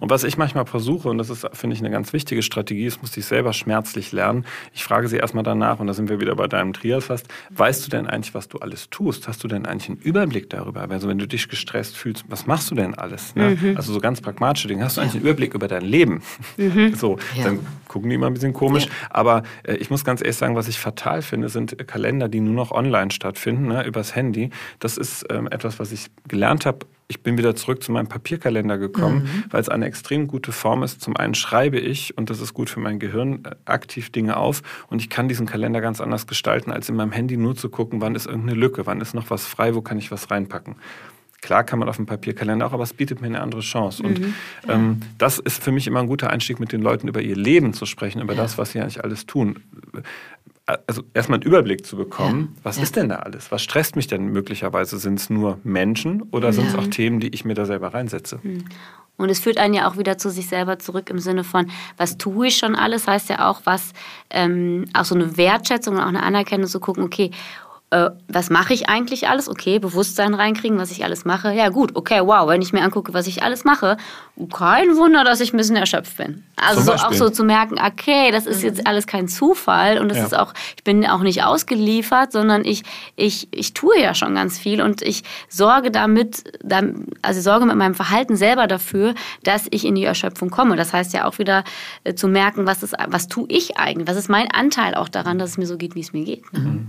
Und 0.00 0.10
was 0.10 0.24
ich 0.24 0.38
manchmal 0.38 0.66
versuche, 0.66 1.08
und 1.08 1.18
das 1.18 1.30
ist, 1.30 1.46
finde 1.52 1.74
ich, 1.74 1.80
eine 1.80 1.90
ganz 1.90 2.12
wichtige 2.12 2.42
Strategie, 2.42 2.86
das 2.86 3.00
musste 3.02 3.20
ich 3.20 3.26
selber 3.26 3.52
schmerzlich 3.52 4.12
lernen. 4.12 4.44
Ich 4.72 4.84
frage 4.84 5.08
sie 5.08 5.16
erstmal 5.16 5.44
danach, 5.44 5.80
und 5.80 5.86
da 5.86 5.94
sind 5.94 6.08
wir 6.08 6.20
wieder 6.20 6.34
bei 6.34 6.46
deinem 6.46 6.72
Trias 6.72 7.06
fast, 7.06 7.28
weißt 7.50 7.86
du 7.86 7.90
denn 7.90 8.06
eigentlich, 8.06 8.34
was 8.34 8.48
du 8.48 8.58
alles 8.58 8.90
tust? 8.90 9.28
Hast 9.28 9.44
du 9.44 9.48
denn 9.48 9.66
eigentlich 9.66 9.88
einen 9.88 9.98
Überblick 9.98 10.50
darüber? 10.50 10.88
Also 10.88 11.08
wenn 11.08 11.18
du 11.18 11.26
dich 11.26 11.48
gestresst 11.48 11.96
fühlst, 11.96 12.24
was 12.28 12.46
machst 12.46 12.70
du 12.70 12.74
denn 12.74 12.94
alles? 12.94 13.34
Ne? 13.34 13.58
Mhm. 13.60 13.76
Also 13.76 13.92
so 13.92 14.00
ganz 14.00 14.20
pragmatische 14.20 14.68
Dinge. 14.68 14.84
Hast 14.84 14.96
du 14.96 15.00
eigentlich 15.00 15.15
einen 15.16 15.24
Überblick 15.24 15.54
über 15.54 15.68
dein 15.68 15.82
Leben. 15.82 16.22
Mhm. 16.56 16.94
So, 16.96 17.18
ja. 17.36 17.44
dann 17.44 17.58
gucken 17.88 18.08
die 18.08 18.16
immer 18.16 18.26
ein 18.26 18.34
bisschen 18.34 18.52
komisch. 18.52 18.86
Ja. 18.86 18.90
Aber 19.10 19.42
äh, 19.64 19.74
ich 19.74 19.90
muss 19.90 20.04
ganz 20.04 20.20
ehrlich 20.20 20.36
sagen, 20.36 20.56
was 20.56 20.68
ich 20.68 20.78
fatal 20.78 21.20
finde, 21.22 21.48
sind 21.48 21.76
Kalender, 21.86 22.28
die 22.28 22.40
nur 22.40 22.54
noch 22.54 22.70
online 22.70 23.10
stattfinden, 23.10 23.68
ne, 23.68 23.86
übers 23.86 24.14
Handy. 24.14 24.50
Das 24.78 24.96
ist 24.96 25.26
ähm, 25.30 25.46
etwas, 25.48 25.78
was 25.78 25.92
ich 25.92 26.06
gelernt 26.28 26.64
habe. 26.64 26.86
Ich 27.08 27.22
bin 27.22 27.38
wieder 27.38 27.54
zurück 27.54 27.82
zu 27.82 27.92
meinem 27.92 28.08
Papierkalender 28.08 28.78
gekommen, 28.78 29.22
mhm. 29.22 29.44
weil 29.50 29.60
es 29.60 29.68
eine 29.68 29.86
extrem 29.86 30.26
gute 30.26 30.52
Form 30.52 30.82
ist. 30.82 31.00
Zum 31.00 31.16
einen 31.16 31.34
schreibe 31.34 31.78
ich, 31.78 32.16
und 32.16 32.30
das 32.30 32.40
ist 32.40 32.54
gut 32.54 32.68
für 32.70 32.80
mein 32.80 32.98
Gehirn, 32.98 33.44
äh, 33.44 33.54
aktiv 33.64 34.10
Dinge 34.10 34.36
auf. 34.36 34.62
Und 34.88 35.00
ich 35.00 35.10
kann 35.10 35.28
diesen 35.28 35.46
Kalender 35.46 35.80
ganz 35.80 36.00
anders 36.00 36.26
gestalten, 36.26 36.72
als 36.72 36.88
in 36.88 36.96
meinem 36.96 37.12
Handy 37.12 37.36
nur 37.36 37.56
zu 37.56 37.68
gucken, 37.68 38.00
wann 38.00 38.14
ist 38.14 38.26
irgendeine 38.26 38.58
Lücke, 38.58 38.86
wann 38.86 39.00
ist 39.00 39.14
noch 39.14 39.30
was 39.30 39.46
frei, 39.46 39.74
wo 39.74 39.82
kann 39.82 39.98
ich 39.98 40.10
was 40.10 40.30
reinpacken. 40.30 40.76
Klar 41.46 41.62
kann 41.62 41.78
man 41.78 41.88
auf 41.88 41.94
dem 41.94 42.06
Papierkalender 42.06 42.66
auch, 42.66 42.72
aber 42.72 42.82
es 42.82 42.92
bietet 42.92 43.20
mir 43.20 43.28
eine 43.28 43.40
andere 43.40 43.60
Chance. 43.60 44.02
Und 44.02 44.18
mhm, 44.18 44.34
ja. 44.66 44.74
ähm, 44.74 45.00
das 45.16 45.38
ist 45.38 45.62
für 45.62 45.70
mich 45.70 45.86
immer 45.86 46.00
ein 46.00 46.08
guter 46.08 46.30
Einstieg, 46.30 46.58
mit 46.58 46.72
den 46.72 46.82
Leuten 46.82 47.06
über 47.06 47.22
ihr 47.22 47.36
Leben 47.36 47.72
zu 47.72 47.86
sprechen, 47.86 48.20
über 48.20 48.34
ja. 48.34 48.42
das, 48.42 48.58
was 48.58 48.72
sie 48.72 48.80
eigentlich 48.80 49.04
alles 49.04 49.26
tun. 49.26 49.60
Also 50.86 51.04
erstmal 51.14 51.36
einen 51.36 51.46
Überblick 51.46 51.86
zu 51.86 51.96
bekommen, 51.96 52.54
ja. 52.56 52.64
was 52.64 52.78
ist 52.78 52.96
denn 52.96 53.08
da 53.10 53.20
alles? 53.20 53.52
Was 53.52 53.62
stresst 53.62 53.94
mich 53.94 54.08
denn 54.08 54.26
möglicherweise? 54.26 54.98
Sind 54.98 55.20
es 55.20 55.30
nur 55.30 55.60
Menschen 55.62 56.22
oder 56.32 56.52
sind 56.52 56.66
es 56.66 56.74
auch 56.74 56.88
Themen, 56.88 57.20
die 57.20 57.28
ich 57.28 57.44
mir 57.44 57.54
da 57.54 57.64
selber 57.64 57.94
reinsetze? 57.94 58.40
Mhm. 58.42 58.64
Und 59.16 59.30
es 59.30 59.38
führt 59.38 59.58
einen 59.58 59.72
ja 59.72 59.88
auch 59.88 59.96
wieder 59.96 60.18
zu 60.18 60.30
sich 60.30 60.48
selber 60.48 60.80
zurück 60.80 61.10
im 61.10 61.20
Sinne 61.20 61.44
von, 61.44 61.70
was 61.96 62.18
tue 62.18 62.48
ich 62.48 62.56
schon 62.56 62.74
alles? 62.74 63.06
Heißt 63.06 63.28
ja 63.28 63.48
auch, 63.48 63.60
was, 63.62 63.92
ähm, 64.30 64.86
auch 64.94 65.04
so 65.04 65.14
eine 65.14 65.36
Wertschätzung 65.36 65.94
und 65.94 66.00
auch 66.00 66.08
eine 66.08 66.24
Anerkennung 66.24 66.66
zu 66.66 66.80
gucken, 66.80 67.04
okay, 67.04 67.30
äh, 67.96 68.10
was 68.28 68.50
mache 68.50 68.74
ich 68.74 68.88
eigentlich 68.88 69.28
alles? 69.28 69.48
Okay, 69.48 69.78
Bewusstsein 69.78 70.34
reinkriegen, 70.34 70.78
was 70.78 70.90
ich 70.90 71.04
alles 71.04 71.24
mache. 71.24 71.52
Ja 71.52 71.70
gut, 71.70 71.96
okay, 71.96 72.20
wow, 72.22 72.48
wenn 72.48 72.60
ich 72.60 72.72
mir 72.72 72.82
angucke, 72.82 73.14
was 73.14 73.26
ich 73.26 73.42
alles 73.42 73.64
mache, 73.64 73.96
kein 74.52 74.96
Wunder, 74.96 75.24
dass 75.24 75.40
ich 75.40 75.54
ein 75.54 75.56
bisschen 75.56 75.76
erschöpft 75.76 76.18
bin. 76.18 76.44
Also 76.56 76.82
so 76.82 76.92
auch 76.92 77.12
so 77.12 77.30
zu 77.30 77.44
merken, 77.44 77.78
okay, 77.78 78.30
das 78.30 78.46
ist 78.46 78.62
jetzt 78.62 78.80
mhm. 78.80 78.86
alles 78.86 79.06
kein 79.06 79.28
Zufall 79.28 79.98
und 79.98 80.08
das 80.08 80.18
ja. 80.18 80.24
ist 80.24 80.36
auch, 80.36 80.52
ich 80.76 80.84
bin 80.84 81.06
auch 81.06 81.20
nicht 81.20 81.42
ausgeliefert, 81.44 82.32
sondern 82.32 82.64
ich, 82.64 82.82
ich, 83.14 83.48
ich 83.50 83.72
tue 83.72 83.98
ja 83.98 84.14
schon 84.14 84.34
ganz 84.34 84.58
viel 84.58 84.82
und 84.82 85.00
ich 85.00 85.22
sorge 85.48 85.90
damit, 85.90 86.44
also 87.22 87.40
sorge 87.40 87.64
mit 87.64 87.76
meinem 87.76 87.94
Verhalten 87.94 88.36
selber 88.36 88.66
dafür, 88.66 89.14
dass 89.42 89.66
ich 89.70 89.86
in 89.86 89.94
die 89.94 90.04
Erschöpfung 90.04 90.50
komme. 90.50 90.76
Das 90.76 90.92
heißt 90.92 91.14
ja 91.14 91.24
auch 91.24 91.38
wieder 91.38 91.64
äh, 92.04 92.14
zu 92.14 92.28
merken, 92.28 92.66
was, 92.66 92.82
ist, 92.82 92.94
was 93.06 93.28
tue 93.28 93.46
ich 93.48 93.78
eigentlich? 93.78 94.08
Was 94.08 94.16
ist 94.16 94.28
mein 94.28 94.50
Anteil 94.50 94.94
auch 94.94 95.08
daran, 95.08 95.38
dass 95.38 95.50
es 95.50 95.58
mir 95.58 95.66
so 95.66 95.78
geht, 95.78 95.94
wie 95.94 96.00
es 96.00 96.12
mir 96.12 96.24
geht? 96.24 96.52
Ne? 96.52 96.86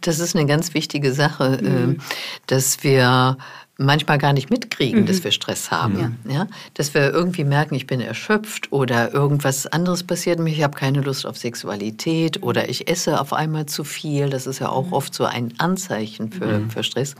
Das 0.00 0.18
ist 0.18 0.34
eine 0.34 0.45
ganz 0.46 0.74
wichtige 0.74 1.12
Sache, 1.12 1.58
mhm. 1.60 1.66
Ähm, 1.66 1.98
dass 2.46 2.82
wir 2.82 3.36
manchmal 3.78 4.16
gar 4.16 4.32
nicht 4.32 4.50
mitkriegen, 4.50 5.02
mhm. 5.02 5.06
dass 5.06 5.22
wir 5.22 5.30
Stress 5.30 5.70
haben. 5.70 6.16
Ja. 6.26 6.32
ja. 6.32 6.46
Dass 6.74 6.94
wir 6.94 7.12
irgendwie 7.12 7.44
merken, 7.44 7.74
ich 7.74 7.86
bin 7.86 8.00
erschöpft 8.00 8.72
oder 8.72 9.12
irgendwas 9.12 9.66
anderes 9.66 10.02
passiert 10.02 10.38
mir, 10.38 10.50
ich 10.50 10.62
habe 10.62 10.76
keine 10.76 11.02
Lust 11.02 11.26
auf 11.26 11.36
Sexualität 11.36 12.42
oder 12.42 12.68
ich 12.68 12.88
esse 12.88 13.20
auf 13.20 13.32
einmal 13.32 13.66
zu 13.66 13.84
viel. 13.84 14.30
Das 14.30 14.46
ist 14.46 14.60
ja 14.60 14.70
auch 14.70 14.86
mhm. 14.86 14.92
oft 14.94 15.14
so 15.14 15.24
ein 15.24 15.52
Anzeichen 15.58 16.32
für, 16.32 16.60
mhm. 16.60 16.70
für 16.70 16.82
Stress. 16.82 17.14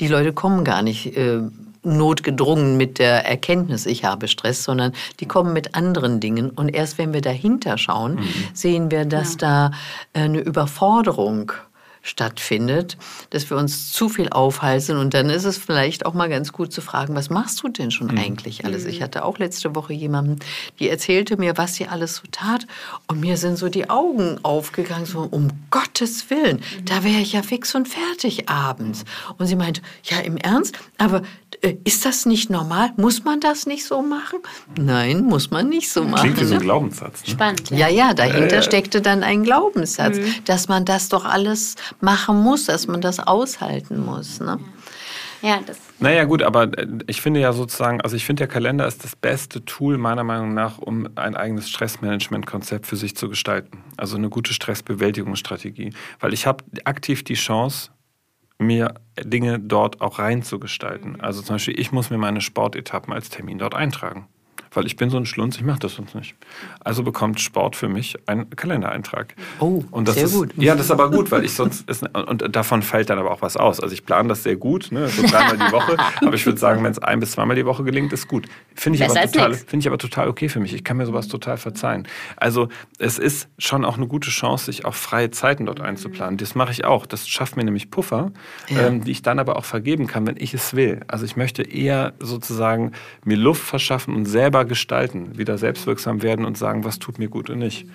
Die 0.00 0.08
Leute 0.08 0.32
kommen 0.32 0.64
gar 0.64 0.82
nicht 0.82 1.16
äh, 1.16 1.40
notgedrungen 1.82 2.76
mit 2.76 2.98
der 2.98 3.24
Erkenntnis, 3.26 3.86
ich 3.86 4.04
habe 4.04 4.28
Stress, 4.28 4.64
sondern 4.64 4.92
die 5.20 5.26
kommen 5.26 5.52
mit 5.52 5.74
anderen 5.74 6.20
Dingen. 6.20 6.50
Und 6.50 6.68
erst 6.68 6.98
wenn 6.98 7.14
wir 7.14 7.20
dahinter 7.20 7.78
schauen, 7.78 8.16
mhm. 8.16 8.34
sehen 8.52 8.90
wir, 8.90 9.04
dass 9.04 9.34
ja. 9.34 9.70
da 9.70 9.70
eine 10.12 10.40
Überforderung 10.40 11.52
stattfindet, 12.06 12.96
dass 13.30 13.50
wir 13.50 13.56
uns 13.56 13.92
zu 13.92 14.08
viel 14.08 14.28
aufhalsen. 14.28 14.96
Und 14.96 15.12
dann 15.14 15.28
ist 15.28 15.44
es 15.44 15.58
vielleicht 15.58 16.06
auch 16.06 16.14
mal 16.14 16.28
ganz 16.28 16.52
gut 16.52 16.72
zu 16.72 16.80
fragen, 16.80 17.14
was 17.14 17.30
machst 17.30 17.62
du 17.62 17.68
denn 17.68 17.90
schon 17.90 18.08
mhm. 18.08 18.18
eigentlich 18.18 18.64
alles? 18.64 18.84
Ich 18.84 19.00
mhm. 19.00 19.04
hatte 19.04 19.24
auch 19.24 19.38
letzte 19.38 19.74
Woche 19.74 19.92
jemanden, 19.92 20.38
die 20.78 20.88
erzählte 20.88 21.36
mir, 21.36 21.58
was 21.58 21.74
sie 21.74 21.88
alles 21.88 22.16
so 22.16 22.22
tat. 22.30 22.66
Und 23.08 23.20
mir 23.20 23.36
sind 23.36 23.56
so 23.56 23.68
die 23.68 23.90
Augen 23.90 24.38
aufgegangen, 24.42 25.06
so 25.06 25.20
um 25.30 25.48
Gottes 25.70 26.30
Willen, 26.30 26.56
mhm. 26.56 26.84
da 26.84 27.02
wäre 27.02 27.20
ich 27.20 27.32
ja 27.32 27.42
fix 27.42 27.74
und 27.74 27.88
fertig 27.88 28.48
abends. 28.48 29.04
Und 29.38 29.46
sie 29.46 29.56
meinte, 29.56 29.82
ja, 30.04 30.18
im 30.20 30.36
Ernst, 30.36 30.78
aber 30.98 31.22
äh, 31.62 31.76
ist 31.84 32.04
das 32.04 32.26
nicht 32.26 32.50
normal? 32.50 32.92
Muss 32.96 33.24
man 33.24 33.40
das 33.40 33.66
nicht 33.66 33.84
so 33.84 34.02
machen? 34.02 34.38
Nein, 34.78 35.24
muss 35.24 35.50
man 35.50 35.68
nicht 35.68 35.90
so 35.90 36.04
machen. 36.04 36.34
Klingt 36.34 36.40
wie 36.40 36.44
so 36.44 36.54
ein 36.54 36.60
Glaubenssatz. 36.60 37.24
Ne? 37.24 37.32
Spannend. 37.32 37.70
Ja, 37.70 37.88
ja, 37.88 38.14
dahinter 38.14 38.58
äh, 38.58 38.62
steckte 38.62 39.00
dann 39.00 39.22
ein 39.22 39.42
Glaubenssatz, 39.42 40.18
mhm. 40.18 40.34
dass 40.44 40.68
man 40.68 40.84
das 40.84 41.08
doch 41.08 41.24
alles 41.24 41.74
machen 42.00 42.42
muss, 42.42 42.66
dass 42.66 42.86
man 42.86 43.00
das 43.00 43.20
aushalten 43.20 44.04
muss. 44.04 44.40
Ne? 44.40 44.58
Ja, 45.42 45.60
das. 45.64 45.78
Naja, 45.98 46.24
gut, 46.24 46.42
aber 46.42 46.76
äh, 46.78 46.86
ich 47.06 47.20
finde 47.20 47.40
ja 47.40 47.52
sozusagen, 47.52 48.00
also 48.00 48.16
ich 48.16 48.24
finde, 48.24 48.40
der 48.40 48.48
Kalender 48.48 48.86
ist 48.86 49.04
das 49.04 49.16
beste 49.16 49.64
Tool 49.64 49.98
meiner 49.98 50.24
Meinung 50.24 50.54
nach, 50.54 50.78
um 50.78 51.08
ein 51.14 51.36
eigenes 51.36 51.68
Stressmanagement-Konzept 51.68 52.86
für 52.86 52.96
sich 52.96 53.16
zu 53.16 53.28
gestalten. 53.28 53.82
Also 53.96 54.16
eine 54.16 54.28
gute 54.28 54.52
Stressbewältigungsstrategie. 54.52 55.92
Weil 56.20 56.32
ich 56.32 56.46
habe 56.46 56.64
aktiv 56.84 57.24
die 57.24 57.34
Chance, 57.34 57.90
mir 58.58 58.94
Dinge 59.22 59.58
dort 59.58 60.00
auch 60.00 60.18
reinzugestalten. 60.18 61.20
Also 61.20 61.42
zum 61.42 61.56
Beispiel, 61.56 61.78
ich 61.78 61.92
muss 61.92 62.08
mir 62.08 62.18
meine 62.18 62.40
Sportetappen 62.40 63.12
als 63.12 63.28
Termin 63.28 63.58
dort 63.58 63.74
eintragen 63.74 64.28
weil 64.76 64.86
ich 64.86 64.96
bin 64.96 65.10
so 65.10 65.16
ein 65.16 65.26
Schlunz, 65.26 65.56
ich 65.56 65.64
mache 65.64 65.78
das 65.78 65.94
sonst 65.94 66.14
nicht. 66.14 66.34
Also 66.80 67.02
bekommt 67.02 67.40
Sport 67.40 67.76
für 67.76 67.88
mich 67.88 68.16
einen 68.26 68.50
Kalendereintrag. 68.50 69.34
Oh, 69.58 69.82
und 69.90 70.06
das 70.06 70.16
sehr 70.16 70.24
ist, 70.24 70.34
gut. 70.34 70.52
Ja, 70.56 70.74
das 70.74 70.86
ist 70.86 70.90
aber 70.90 71.10
gut, 71.10 71.30
weil 71.30 71.44
ich 71.44 71.54
sonst 71.54 71.88
ist, 71.88 72.04
und 72.14 72.54
davon 72.54 72.82
fällt 72.82 73.10
dann 73.10 73.18
aber 73.18 73.30
auch 73.30 73.42
was 73.42 73.56
aus. 73.56 73.80
Also 73.80 73.94
ich 73.94 74.04
plane 74.04 74.28
das 74.28 74.42
sehr 74.42 74.56
gut, 74.56 74.92
ne, 74.92 75.08
so 75.08 75.22
dreimal 75.22 75.56
die 75.56 75.72
Woche. 75.72 75.96
aber 76.20 76.34
ich 76.34 76.44
würde 76.44 76.58
sagen, 76.58 76.84
wenn 76.84 76.92
es 76.92 76.98
ein 76.98 77.20
bis 77.20 77.32
zweimal 77.32 77.56
die 77.56 77.64
Woche 77.64 77.84
gelingt, 77.84 78.12
ist 78.12 78.28
gut. 78.28 78.46
Finde 78.74 78.98
ich, 78.98 79.04
aber 79.04 79.20
total, 79.20 79.54
finde 79.54 79.78
ich 79.78 79.86
aber 79.88 79.98
total 79.98 80.28
okay 80.28 80.48
für 80.48 80.60
mich. 80.60 80.74
Ich 80.74 80.84
kann 80.84 80.98
mir 80.98 81.06
sowas 81.06 81.28
total 81.28 81.56
verzeihen. 81.56 82.06
Also 82.36 82.68
es 82.98 83.18
ist 83.18 83.48
schon 83.58 83.84
auch 83.84 83.96
eine 83.96 84.06
gute 84.06 84.28
Chance, 84.28 84.66
sich 84.66 84.84
auch 84.84 84.94
freie 84.94 85.30
Zeiten 85.30 85.66
dort 85.66 85.80
einzuplanen. 85.80 86.36
Das 86.36 86.54
mache 86.54 86.72
ich 86.72 86.84
auch. 86.84 87.06
Das 87.06 87.26
schafft 87.26 87.56
mir 87.56 87.64
nämlich 87.64 87.90
Puffer, 87.90 88.32
ja. 88.68 88.88
ähm, 88.88 89.04
die 89.04 89.12
ich 89.12 89.22
dann 89.22 89.38
aber 89.38 89.56
auch 89.56 89.64
vergeben 89.64 90.06
kann, 90.06 90.26
wenn 90.26 90.36
ich 90.36 90.52
es 90.52 90.76
will. 90.76 91.00
Also 91.08 91.24
ich 91.24 91.36
möchte 91.36 91.62
eher 91.62 92.12
sozusagen 92.20 92.92
mir 93.24 93.36
Luft 93.36 93.62
verschaffen 93.62 94.14
und 94.14 94.26
selber 94.26 94.65
gestalten, 94.66 95.38
wieder 95.38 95.58
selbstwirksam 95.58 96.22
werden 96.22 96.44
und 96.44 96.58
sagen, 96.58 96.84
was 96.84 96.98
tut 96.98 97.18
mir 97.18 97.28
gut 97.28 97.50
und 97.50 97.58
nicht. 97.58 97.86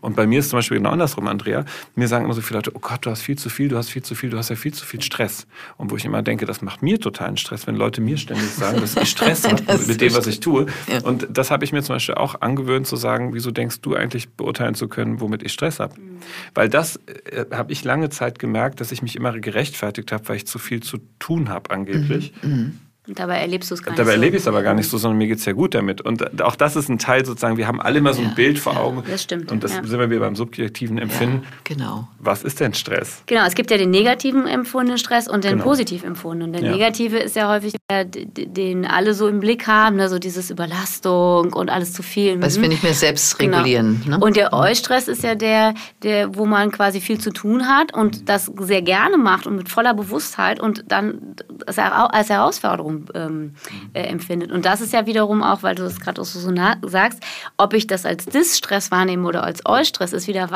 Und 0.00 0.14
bei 0.16 0.26
mir 0.26 0.40
ist 0.40 0.50
zum 0.50 0.58
Beispiel 0.58 0.76
genau 0.76 0.90
andersrum, 0.90 1.26
Andrea. 1.26 1.64
Mir 1.94 2.08
sagen 2.08 2.24
immer 2.24 2.34
so 2.34 2.40
viele 2.40 2.58
Leute, 2.58 2.72
oh 2.74 2.80
Gott, 2.80 3.06
du 3.06 3.10
hast 3.10 3.22
viel 3.22 3.38
zu 3.38 3.48
viel, 3.48 3.68
du 3.68 3.76
hast 3.76 3.88
viel 3.88 4.02
zu 4.02 4.14
viel, 4.14 4.30
du 4.30 4.36
hast 4.36 4.50
ja 4.50 4.56
viel 4.56 4.74
zu 4.74 4.84
viel 4.84 5.00
Stress. 5.02 5.46
Und 5.78 5.90
wo 5.90 5.96
ich 5.96 6.04
immer 6.04 6.22
denke, 6.22 6.46
das 6.46 6.62
macht 6.62 6.82
mir 6.82 7.00
totalen 7.00 7.36
Stress, 7.36 7.66
wenn 7.66 7.76
Leute 7.76 8.00
mir 8.00 8.16
ständig 8.16 8.50
sagen, 8.50 8.80
dass 8.80 8.96
ich 8.96 9.08
Stress 9.08 9.44
habe 9.48 9.62
mit 9.86 10.00
dem, 10.00 10.14
was 10.14 10.26
ich 10.26 10.40
tue. 10.40 10.66
Ja. 10.86 11.02
Und 11.02 11.26
das 11.30 11.50
habe 11.50 11.64
ich 11.64 11.72
mir 11.72 11.82
zum 11.82 11.96
Beispiel 11.96 12.14
auch 12.16 12.40
angewöhnt 12.40 12.86
zu 12.86 12.96
sagen, 12.96 13.32
wieso 13.34 13.50
denkst 13.50 13.80
du 13.80 13.94
eigentlich 13.94 14.28
beurteilen 14.28 14.74
zu 14.74 14.88
können, 14.88 15.20
womit 15.20 15.42
ich 15.42 15.52
Stress 15.52 15.80
habe? 15.80 15.98
Mhm. 15.98 16.18
Weil 16.54 16.68
das 16.68 17.00
äh, 17.06 17.46
habe 17.52 17.72
ich 17.72 17.84
lange 17.84 18.10
Zeit 18.10 18.38
gemerkt, 18.38 18.80
dass 18.80 18.92
ich 18.92 19.02
mich 19.02 19.16
immer 19.16 19.32
gerechtfertigt 19.38 20.12
habe, 20.12 20.28
weil 20.28 20.36
ich 20.36 20.46
zu 20.46 20.58
viel 20.58 20.82
zu 20.82 20.98
tun 21.18 21.48
habe 21.48 21.70
angeblich. 21.70 22.32
Mhm. 22.42 22.50
Mhm. 22.50 22.80
Und 23.06 23.18
dabei 23.18 23.38
erlebst 23.38 23.70
du 23.70 23.74
es 23.74 23.82
gar 23.82 23.92
nicht. 23.92 23.98
Dabei 23.98 24.10
so. 24.10 24.14
erlebe 24.14 24.36
ich 24.36 24.42
es 24.42 24.48
aber 24.48 24.62
gar 24.62 24.74
nicht 24.74 24.90
so, 24.90 24.98
sondern 24.98 25.18
mir 25.18 25.28
geht 25.28 25.38
es 25.38 25.44
ja 25.44 25.52
gut 25.52 25.74
damit. 25.74 26.00
Und 26.00 26.42
auch 26.42 26.56
das 26.56 26.74
ist 26.74 26.88
ein 26.88 26.98
Teil 26.98 27.24
sozusagen, 27.24 27.56
wir 27.56 27.68
haben 27.68 27.80
alle 27.80 27.98
immer 27.98 28.14
so 28.14 28.22
ein 28.22 28.28
ja, 28.28 28.34
Bild 28.34 28.58
vor 28.58 28.76
Augen. 28.76 29.04
das 29.08 29.22
stimmt. 29.22 29.52
Und 29.52 29.62
das 29.62 29.74
ja. 29.74 29.84
sind 29.84 29.98
wir 29.98 30.10
wieder 30.10 30.20
beim 30.20 30.34
subjektiven 30.34 30.98
Empfinden. 30.98 31.42
Ja, 31.44 31.50
genau. 31.62 32.08
Was 32.18 32.42
ist 32.42 32.58
denn 32.58 32.74
Stress? 32.74 33.22
Genau, 33.26 33.46
es 33.46 33.54
gibt 33.54 33.70
ja 33.70 33.76
den 33.76 33.90
negativen 33.90 34.46
empfundenen 34.46 34.98
Stress 34.98 35.28
und 35.28 35.44
den 35.44 35.52
genau. 35.52 35.64
positiv 35.64 36.02
empfundenen. 36.02 36.52
Der 36.52 36.72
negative 36.72 37.18
ist 37.18 37.36
ja 37.36 37.48
häufig 37.48 37.74
der, 37.90 38.04
den 38.04 38.84
alle 38.84 39.14
so 39.14 39.28
im 39.28 39.38
Blick 39.38 39.68
haben, 39.68 39.96
ne? 39.96 40.08
so 40.08 40.18
dieses 40.18 40.50
Überlastung 40.50 41.52
und 41.52 41.70
alles 41.70 41.92
zu 41.92 42.02
viel. 42.02 42.42
Was 42.42 42.60
wir 42.60 42.68
nicht 42.68 42.82
mehr 42.82 42.94
selbst 42.94 43.38
genau. 43.38 43.58
regulieren. 43.58 44.00
Genau. 44.04 44.18
Ne? 44.18 44.24
Und 44.24 44.36
der 44.36 44.52
Eustress 44.52 45.06
ist 45.06 45.22
ja 45.22 45.36
der, 45.36 45.74
der, 46.02 46.34
wo 46.34 46.44
man 46.44 46.72
quasi 46.72 47.00
viel 47.00 47.18
zu 47.18 47.30
tun 47.30 47.68
hat 47.68 47.94
und 47.94 48.28
das 48.28 48.50
sehr 48.58 48.82
gerne 48.82 49.16
macht 49.16 49.46
und 49.46 49.54
mit 49.54 49.68
voller 49.68 49.94
Bewusstheit 49.94 50.58
und 50.58 50.84
dann 50.88 51.36
als 51.66 52.28
Herausforderung 52.28 52.95
ähm, 53.14 53.54
äh, 53.92 54.02
empfindet. 54.02 54.50
Und 54.50 54.64
das 54.64 54.80
ist 54.80 54.92
ja 54.92 55.06
wiederum 55.06 55.42
auch, 55.42 55.62
weil 55.62 55.74
du 55.74 55.82
das 55.82 56.00
gerade 56.00 56.20
auch 56.20 56.24
so 56.24 56.38
sagst, 56.82 57.22
ob 57.56 57.74
ich 57.74 57.86
das 57.86 58.06
als 58.06 58.26
Dis-Stress 58.26 58.90
wahrnehme 58.90 59.26
oder 59.26 59.44
als 59.44 59.64
Eustress, 59.66 60.12
ist 60.12 60.28
wieder, 60.28 60.48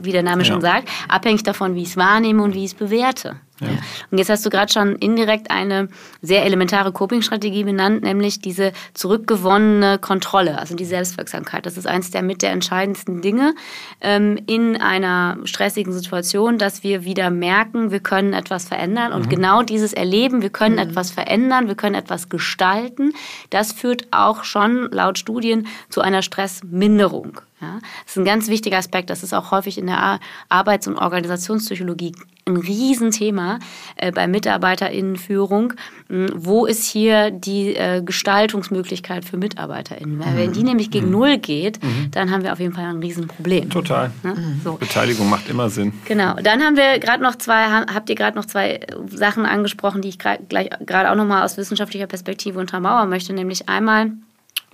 wie 0.00 0.12
der 0.12 0.22
Name 0.22 0.42
ja. 0.42 0.46
schon 0.46 0.60
sagt, 0.60 0.88
abhängig 1.08 1.42
davon, 1.42 1.74
wie 1.74 1.82
ich 1.82 1.90
es 1.90 1.96
wahrnehme 1.96 2.42
und 2.42 2.54
wie 2.54 2.64
ich 2.64 2.72
es 2.72 2.74
bewerte. 2.74 3.36
Ja. 3.60 3.68
Und 4.10 4.18
jetzt 4.18 4.28
hast 4.28 4.44
du 4.44 4.50
gerade 4.50 4.70
schon 4.72 4.96
indirekt 4.96 5.50
eine 5.50 5.88
sehr 6.20 6.44
elementare 6.44 6.92
Coping-Strategie 6.92 7.64
benannt, 7.64 8.02
nämlich 8.02 8.40
diese 8.40 8.72
zurückgewonnene 8.92 9.98
Kontrolle, 9.98 10.58
also 10.58 10.74
die 10.74 10.84
Selbstwirksamkeit. 10.84 11.64
Das 11.64 11.78
ist 11.78 11.86
eines 11.86 12.10
der 12.10 12.22
mit 12.22 12.42
der 12.42 12.50
entscheidendsten 12.52 13.22
Dinge 13.22 13.54
ähm, 14.00 14.38
in 14.46 14.76
einer 14.76 15.38
stressigen 15.44 15.92
Situation, 15.92 16.58
dass 16.58 16.82
wir 16.82 17.04
wieder 17.04 17.30
merken, 17.30 17.90
wir 17.90 18.00
können 18.00 18.34
etwas 18.34 18.66
verändern. 18.66 19.12
Und 19.12 19.26
mhm. 19.26 19.30
genau 19.30 19.62
dieses 19.62 19.92
Erleben, 19.92 20.42
wir 20.42 20.50
können 20.50 20.74
mhm. 20.74 20.90
etwas 20.90 21.10
verändern, 21.10 21.68
wir 21.68 21.76
können 21.76 21.94
etwas 21.94 22.28
gestalten, 22.28 23.12
das 23.50 23.72
führt 23.72 24.08
auch 24.10 24.44
schon 24.44 24.90
laut 24.90 25.18
Studien 25.18 25.66
zu 25.88 26.02
einer 26.02 26.22
Stressminderung. 26.22 27.40
Ja, 27.60 27.78
das 28.04 28.12
ist 28.12 28.18
ein 28.18 28.26
ganz 28.26 28.48
wichtiger 28.48 28.76
Aspekt. 28.76 29.08
Das 29.08 29.22
ist 29.22 29.32
auch 29.32 29.50
häufig 29.50 29.78
in 29.78 29.86
der 29.86 30.20
Arbeits- 30.50 30.86
und 30.86 30.98
Organisationspsychologie 30.98 32.12
ein 32.44 32.56
Riesenthema 32.58 33.58
äh, 33.96 34.12
bei 34.12 34.28
Mitarbeiterinnenführung. 34.28 35.72
Hm, 36.08 36.28
wo 36.34 36.66
ist 36.66 36.84
hier 36.84 37.30
die 37.30 37.74
äh, 37.74 38.02
Gestaltungsmöglichkeit 38.04 39.24
für 39.24 39.38
Mitarbeiterinnen? 39.38 40.20
Weil 40.20 40.36
wenn 40.36 40.52
die 40.52 40.60
mhm. 40.60 40.66
nämlich 40.66 40.90
gegen 40.90 41.06
mhm. 41.06 41.12
Null 41.12 41.38
geht, 41.38 41.82
mhm. 41.82 42.10
dann 42.10 42.30
haben 42.30 42.42
wir 42.42 42.52
auf 42.52 42.60
jeden 42.60 42.74
Fall 42.74 42.84
ein 42.84 42.98
Riesenproblem. 42.98 43.70
Total. 43.70 44.12
Ja? 44.22 44.34
So. 44.62 44.74
Beteiligung 44.74 45.30
macht 45.30 45.48
immer 45.48 45.70
Sinn. 45.70 45.94
Genau. 46.04 46.34
Dann 46.34 46.62
haben 46.62 46.76
wir 46.76 46.98
gerade 46.98 47.22
noch 47.22 47.36
zwei, 47.36 47.64
habt 47.64 48.10
ihr 48.10 48.16
gerade 48.16 48.36
noch 48.36 48.44
zwei 48.44 48.80
Sachen 49.08 49.46
angesprochen, 49.46 50.02
die 50.02 50.10
ich 50.10 50.18
gerade 50.18 51.10
auch 51.10 51.16
nochmal 51.16 51.42
aus 51.42 51.56
wissenschaftlicher 51.56 52.06
Perspektive 52.06 52.60
untermauern 52.60 53.08
möchte, 53.08 53.32
nämlich 53.32 53.68
einmal 53.68 54.12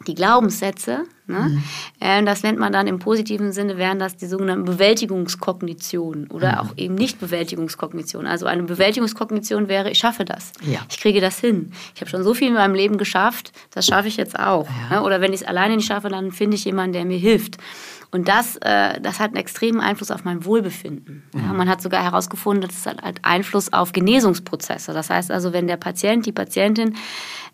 die 0.06 0.14
Glaubenssätze. 0.14 1.04
Ne? 1.26 1.38
Mhm. 1.38 1.62
Äh, 2.00 2.24
das 2.24 2.42
nennt 2.42 2.58
man 2.58 2.72
dann 2.72 2.86
im 2.86 2.98
positiven 2.98 3.52
Sinne, 3.52 3.78
wären 3.78 3.98
das 3.98 4.16
die 4.16 4.26
sogenannten 4.26 4.64
Bewältigungskognitionen 4.64 6.28
oder 6.28 6.52
mhm. 6.52 6.58
auch 6.58 6.76
eben 6.76 6.94
nicht 6.94 7.20
Bewältigungskognition. 7.20 8.26
Also 8.26 8.46
eine 8.46 8.64
Bewältigungskognition 8.64 9.68
wäre, 9.68 9.90
ich 9.90 9.98
schaffe 9.98 10.24
das. 10.24 10.52
Ja. 10.62 10.80
Ich 10.90 11.00
kriege 11.00 11.20
das 11.20 11.38
hin. 11.38 11.72
Ich 11.94 12.00
habe 12.00 12.10
schon 12.10 12.22
so 12.22 12.34
viel 12.34 12.48
in 12.48 12.54
meinem 12.54 12.74
Leben 12.74 12.98
geschafft, 12.98 13.52
das 13.70 13.86
schaffe 13.86 14.08
ich 14.08 14.16
jetzt 14.16 14.38
auch. 14.38 14.68
Ja. 14.90 14.96
Ne? 14.96 15.02
Oder 15.04 15.20
wenn 15.20 15.32
ich 15.32 15.42
es 15.42 15.46
alleine 15.46 15.76
nicht 15.76 15.86
schaffe, 15.86 16.08
dann 16.08 16.32
finde 16.32 16.56
ich 16.56 16.64
jemanden, 16.64 16.92
der 16.92 17.04
mir 17.04 17.18
hilft. 17.18 17.58
Und 18.14 18.28
das, 18.28 18.56
äh, 18.56 19.00
das 19.00 19.20
hat 19.20 19.28
einen 19.28 19.36
extremen 19.36 19.80
Einfluss 19.80 20.10
auf 20.10 20.24
mein 20.24 20.44
Wohlbefinden. 20.44 21.22
Mhm. 21.32 21.40
Ja, 21.40 21.52
man 21.54 21.68
hat 21.68 21.80
sogar 21.80 22.02
herausgefunden, 22.02 22.68
dass 22.68 22.76
es 22.76 22.86
hat 22.86 23.16
Einfluss 23.22 23.72
auf 23.72 23.92
Genesungsprozesse. 23.92 24.92
Das 24.92 25.08
heißt 25.08 25.30
also, 25.30 25.54
wenn 25.54 25.66
der 25.66 25.78
Patient, 25.78 26.26
die 26.26 26.32
Patientin 26.32 26.94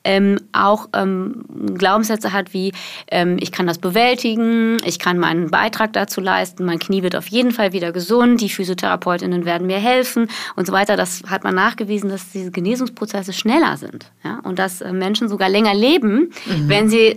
ähm, 0.04 0.40
auch 0.52 0.88
ähm, 0.94 1.44
Glaubenssätze 1.74 2.32
hat 2.32 2.54
wie, 2.54 2.72
ähm, 3.10 3.36
ich 3.40 3.52
kann 3.52 3.66
das 3.66 3.78
bewältigen, 3.78 4.78
ich 4.84 4.98
kann 4.98 5.18
meinen 5.18 5.50
Beitrag 5.50 5.92
dazu 5.92 6.20
leisten, 6.20 6.64
mein 6.64 6.78
Knie 6.78 7.02
wird 7.02 7.16
auf 7.16 7.28
jeden 7.28 7.52
Fall 7.52 7.72
wieder 7.72 7.92
gesund, 7.92 8.40
die 8.40 8.48
Physiotherapeutinnen 8.48 9.44
werden 9.44 9.66
mir 9.66 9.78
helfen 9.78 10.28
und 10.56 10.66
so 10.66 10.72
weiter. 10.72 10.96
Das 10.96 11.22
hat 11.28 11.44
man 11.44 11.54
nachgewiesen, 11.54 12.10
dass 12.10 12.30
diese 12.30 12.50
Genesungsprozesse 12.50 13.32
schneller 13.32 13.76
sind 13.76 14.10
ja? 14.24 14.40
und 14.44 14.58
dass 14.58 14.80
äh, 14.80 14.92
Menschen 14.92 15.28
sogar 15.28 15.48
länger 15.48 15.74
leben, 15.74 16.30
mhm. 16.46 16.68
wenn 16.68 16.88
sie 16.88 17.16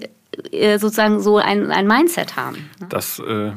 äh, 0.52 0.78
sozusagen 0.78 1.20
so 1.20 1.38
ein, 1.38 1.72
ein 1.72 1.88
Mindset 1.88 2.36
haben. 2.36 2.70
Das 2.90 3.20
äh, 3.20 3.52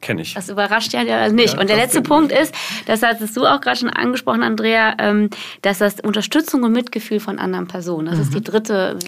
kenne 0.00 0.22
ich. 0.22 0.34
Das 0.34 0.48
überrascht 0.48 0.92
ja 0.92 1.28
nicht. 1.30 1.54
Ja, 1.54 1.60
und 1.60 1.68
der 1.68 1.76
letzte 1.76 2.02
Punkt 2.02 2.32
ist, 2.32 2.54
das 2.86 3.02
hattest 3.02 3.36
du 3.36 3.46
auch 3.46 3.60
gerade 3.60 3.78
schon 3.78 3.90
angesprochen, 3.90 4.42
Andrea, 4.42 4.94
ähm, 4.98 5.30
dass 5.62 5.78
das 5.78 6.00
Unterstützung 6.00 6.62
und 6.62 6.72
Mitgefühl 6.72 7.20
von 7.20 7.38
anderen 7.38 7.66
Personen, 7.66 8.06
das 8.06 8.16
mhm. 8.16 8.22
ist 8.22 8.34
die 8.34 8.42
dritte 8.42 8.98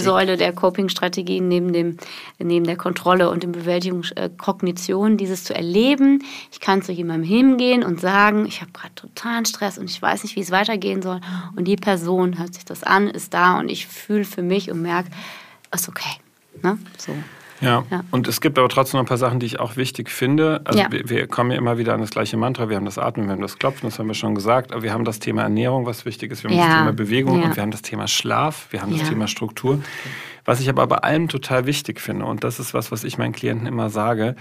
Säule 0.00 0.36
der 0.36 0.52
Coping-Strategien 0.52 1.48
neben, 1.48 1.72
dem, 1.72 1.96
neben 2.38 2.66
der 2.66 2.76
Kontrolle 2.76 3.30
und 3.30 3.42
der 3.42 3.48
Bewältigungskognition, 3.48 5.14
äh, 5.14 5.16
dieses 5.16 5.44
zu 5.44 5.54
erleben. 5.54 6.22
Ich 6.52 6.60
kann 6.60 6.82
zu 6.82 6.92
jemandem 6.92 7.28
hingehen 7.28 7.82
und 7.82 8.00
sagen, 8.00 8.46
ich 8.46 8.60
habe 8.60 8.72
gerade 8.72 8.94
totalen 8.94 9.46
Stress 9.46 9.78
und 9.78 9.90
ich 9.90 10.00
weiß 10.00 10.22
nicht, 10.22 10.36
wie 10.36 10.40
es 10.40 10.50
weitergehen 10.50 11.02
soll. 11.02 11.20
Und 11.56 11.64
die 11.66 11.76
Person 11.76 12.38
hört 12.38 12.54
sich 12.54 12.64
das 12.64 12.82
an, 12.82 13.08
ist 13.08 13.32
da 13.32 13.58
und 13.58 13.70
ich 13.70 13.86
fühle 13.86 14.24
für 14.24 14.42
mich 14.42 14.70
und 14.70 14.82
merke, 14.82 15.10
ist 15.72 15.88
okay. 15.88 16.20
Ne? 16.62 16.78
So. 16.98 17.12
Ja. 17.60 17.84
ja. 17.90 18.04
und 18.10 18.28
es 18.28 18.40
gibt 18.40 18.58
aber 18.58 18.68
trotzdem 18.68 18.98
noch 18.98 19.04
ein 19.04 19.08
paar 19.08 19.16
Sachen, 19.18 19.40
die 19.40 19.46
ich 19.46 19.60
auch 19.60 19.76
wichtig 19.76 20.10
finde. 20.10 20.60
Also 20.64 20.78
ja. 20.78 20.90
wir, 20.90 21.08
wir, 21.08 21.26
kommen 21.26 21.50
ja 21.50 21.58
immer 21.58 21.78
wieder 21.78 21.94
an 21.94 22.00
das 22.00 22.10
gleiche 22.10 22.36
Mantra. 22.36 22.68
Wir 22.68 22.76
haben 22.76 22.84
das 22.84 22.98
Atmen, 22.98 23.26
wir 23.26 23.32
haben 23.32 23.42
das 23.42 23.58
Klopfen, 23.58 23.88
das 23.88 23.98
haben 23.98 24.08
wir 24.08 24.14
schon 24.14 24.34
gesagt. 24.34 24.72
Aber 24.72 24.82
wir 24.82 24.92
haben 24.92 25.04
das 25.04 25.18
Thema 25.18 25.42
Ernährung, 25.42 25.86
was 25.86 26.04
wichtig 26.04 26.32
ist. 26.32 26.42
Wir 26.42 26.50
haben 26.50 26.58
ja. 26.58 26.66
das 26.66 26.78
Thema 26.78 26.92
Bewegung 26.92 27.42
und 27.42 27.56
wir 27.56 27.62
haben 27.62 27.70
das 27.70 27.82
Thema 27.82 28.08
Schlaf, 28.08 28.68
wir 28.70 28.82
haben 28.82 28.96
das 28.96 29.08
Thema 29.08 29.26
Struktur. 29.28 29.80
Was 30.44 30.60
ich 30.60 30.68
aber 30.68 30.86
bei 30.86 30.98
allem 30.98 31.28
total 31.28 31.66
wichtig 31.66 32.00
finde, 32.00 32.24
und 32.24 32.44
das 32.44 32.60
ist 32.60 32.72
was, 32.72 32.92
was 32.92 33.02
ich 33.02 33.18
meinen 33.18 33.32
Klienten 33.32 33.66
immer 33.66 33.90
sage, 33.90 34.36